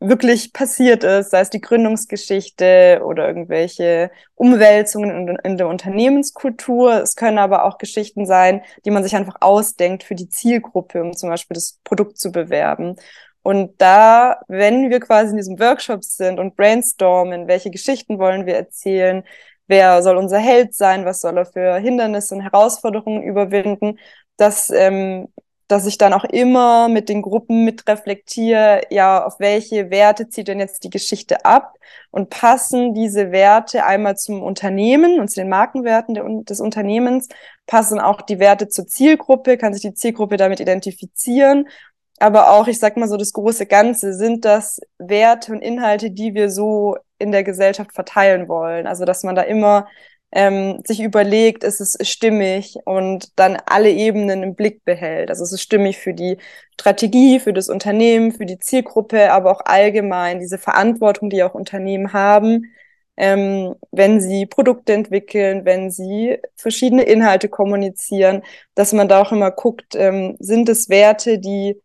wirklich 0.00 0.52
passiert 0.52 1.04
ist, 1.04 1.30
sei 1.30 1.40
es 1.40 1.50
die 1.50 1.60
Gründungsgeschichte 1.60 3.00
oder 3.04 3.26
irgendwelche 3.26 4.10
Umwälzungen 4.34 5.28
in, 5.28 5.36
in, 5.42 5.56
der 5.56 5.68
Unternehmenskultur. 5.68 7.02
Es 7.02 7.16
können 7.16 7.38
aber 7.38 7.64
auch 7.64 7.78
Geschichten 7.78 8.26
sein, 8.26 8.62
die 8.84 8.90
man 8.90 9.02
sich 9.02 9.16
einfach 9.16 9.36
ausdenkt 9.40 10.04
für 10.04 10.14
die 10.14 10.28
Zielgruppe, 10.28 11.02
um 11.02 11.14
zum 11.14 11.30
Beispiel 11.30 11.54
das 11.54 11.78
Produkt 11.84 12.18
zu 12.18 12.30
bewerben. 12.30 12.96
Und 13.42 13.80
da, 13.80 14.40
wenn 14.48 14.90
wir 14.90 15.00
quasi 15.00 15.30
in 15.30 15.36
diesem 15.36 15.58
Workshop 15.60 16.04
sind 16.04 16.40
und 16.40 16.56
brainstormen, 16.56 17.46
welche 17.46 17.70
Geschichten 17.70 18.18
wollen 18.18 18.44
wir 18.44 18.56
erzählen, 18.56 19.24
wer 19.68 20.02
soll 20.02 20.16
unser 20.16 20.38
Held 20.38 20.74
sein, 20.74 21.04
was 21.04 21.20
soll 21.20 21.38
er 21.38 21.46
für 21.46 21.76
Hindernisse 21.78 22.34
und 22.34 22.40
Herausforderungen 22.42 23.22
überwinden, 23.22 23.98
dass 24.36 24.70
ähm, 24.70 25.28
dass 25.68 25.86
ich 25.86 25.98
dann 25.98 26.12
auch 26.12 26.24
immer 26.24 26.88
mit 26.88 27.08
den 27.08 27.22
Gruppen 27.22 27.64
mitreflektiere, 27.64 28.82
ja, 28.90 29.24
auf 29.24 29.40
welche 29.40 29.90
Werte 29.90 30.28
zieht 30.28 30.48
denn 30.48 30.60
jetzt 30.60 30.84
die 30.84 30.90
Geschichte 30.90 31.44
ab? 31.44 31.74
Und 32.10 32.30
passen 32.30 32.94
diese 32.94 33.32
Werte 33.32 33.84
einmal 33.84 34.16
zum 34.16 34.42
Unternehmen 34.42 35.20
und 35.20 35.28
zu 35.28 35.40
den 35.40 35.48
Markenwerten 35.48 36.44
des 36.44 36.60
Unternehmens, 36.60 37.28
passen 37.66 38.00
auch 38.00 38.22
die 38.22 38.38
Werte 38.38 38.68
zur 38.68 38.86
Zielgruppe, 38.86 39.58
kann 39.58 39.74
sich 39.74 39.82
die 39.82 39.94
Zielgruppe 39.94 40.36
damit 40.36 40.60
identifizieren, 40.60 41.68
aber 42.18 42.50
auch, 42.50 42.66
ich 42.66 42.78
sag 42.78 42.96
mal 42.96 43.08
so, 43.08 43.16
das 43.16 43.32
große 43.32 43.66
Ganze, 43.66 44.14
sind 44.14 44.44
das 44.44 44.80
Werte 44.98 45.52
und 45.52 45.60
Inhalte, 45.60 46.10
die 46.10 46.34
wir 46.34 46.50
so 46.50 46.96
in 47.18 47.32
der 47.32 47.44
Gesellschaft 47.44 47.92
verteilen 47.92 48.48
wollen. 48.48 48.86
Also 48.86 49.04
dass 49.04 49.22
man 49.22 49.34
da 49.34 49.42
immer 49.42 49.86
ähm, 50.36 50.82
sich 50.86 51.00
überlegt, 51.00 51.64
ist 51.64 51.80
es 51.80 51.96
stimmig 52.06 52.76
und 52.84 53.38
dann 53.38 53.56
alle 53.66 53.90
Ebenen 53.90 54.42
im 54.42 54.54
Blick 54.54 54.84
behält. 54.84 55.30
Also 55.30 55.42
es 55.44 55.52
ist 55.52 55.62
stimmig 55.62 55.96
für 55.96 56.12
die 56.12 56.36
Strategie, 56.74 57.40
für 57.40 57.54
das 57.54 57.70
Unternehmen, 57.70 58.32
für 58.32 58.44
die 58.44 58.58
Zielgruppe, 58.58 59.32
aber 59.32 59.50
auch 59.50 59.62
allgemein 59.64 60.38
diese 60.38 60.58
Verantwortung, 60.58 61.30
die 61.30 61.42
auch 61.42 61.54
Unternehmen 61.54 62.12
haben, 62.12 62.66
ähm, 63.16 63.76
wenn 63.92 64.20
sie 64.20 64.44
Produkte 64.44 64.92
entwickeln, 64.92 65.64
wenn 65.64 65.90
sie 65.90 66.38
verschiedene 66.56 67.04
Inhalte 67.04 67.48
kommunizieren, 67.48 68.42
dass 68.74 68.92
man 68.92 69.08
da 69.08 69.22
auch 69.22 69.32
immer 69.32 69.50
guckt, 69.50 69.94
ähm, 69.96 70.36
sind 70.38 70.68
es 70.68 70.90
Werte, 70.90 71.38
die 71.38 71.80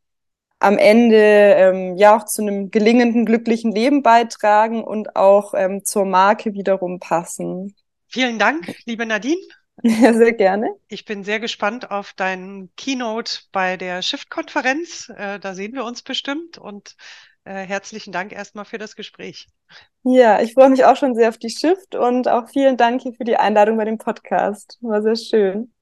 am 0.59 0.77
Ende 0.77 1.15
ähm, 1.17 1.97
ja 1.97 2.17
auch 2.17 2.25
zu 2.25 2.41
einem 2.41 2.69
gelingenden, 2.71 3.25
glücklichen 3.25 3.71
Leben 3.71 4.03
beitragen 4.03 4.83
und 4.83 5.15
auch 5.15 5.53
ähm, 5.55 5.85
zur 5.85 6.05
Marke 6.05 6.53
wiederum 6.53 6.99
passen. 6.99 7.75
Vielen 8.12 8.39
Dank, 8.39 8.76
liebe 8.86 9.06
Nadine. 9.06 9.41
Ja, 9.84 10.13
sehr 10.13 10.34
gerne. 10.34 10.76
Ich 10.89 11.06
bin 11.06 11.24
sehr 11.24 11.39
gespannt 11.39 11.89
auf 11.89 12.13
deinen 12.13 12.69
Keynote 12.76 13.39
bei 13.52 13.78
der 13.78 14.04
Shift-Konferenz. 14.04 15.10
Äh, 15.10 15.39
da 15.39 15.56
sehen 15.56 15.74
wir 15.74 15.86
uns 15.86 16.04
bestimmt 16.04 16.60
und 16.60 16.95
äh, 17.45 17.65
herzlichen 17.65 18.12
Dank 18.12 18.32
erstmal 18.32 18.65
für 18.65 18.78
das 18.78 18.95
Gespräch. 18.95 19.47
Ja, 20.04 20.39
ich 20.39 20.54
freue 20.54 20.69
mich 20.69 20.86
auch 20.86 20.97
schon 20.97 21.15
sehr 21.15 21.30
auf 21.30 21.39
die 21.39 21.50
Shift 21.50 21.95
und 21.95 22.28
auch 22.28 22.47
vielen 22.50 22.78
Dank 22.78 23.02
hier 23.02 23.13
für 23.13 23.24
die 23.24 23.38
Einladung 23.38 23.78
bei 23.78 23.86
dem 23.86 23.97
Podcast. 23.97 24.78
War 24.82 25.02
sehr 25.02 25.15
schön. 25.15 25.74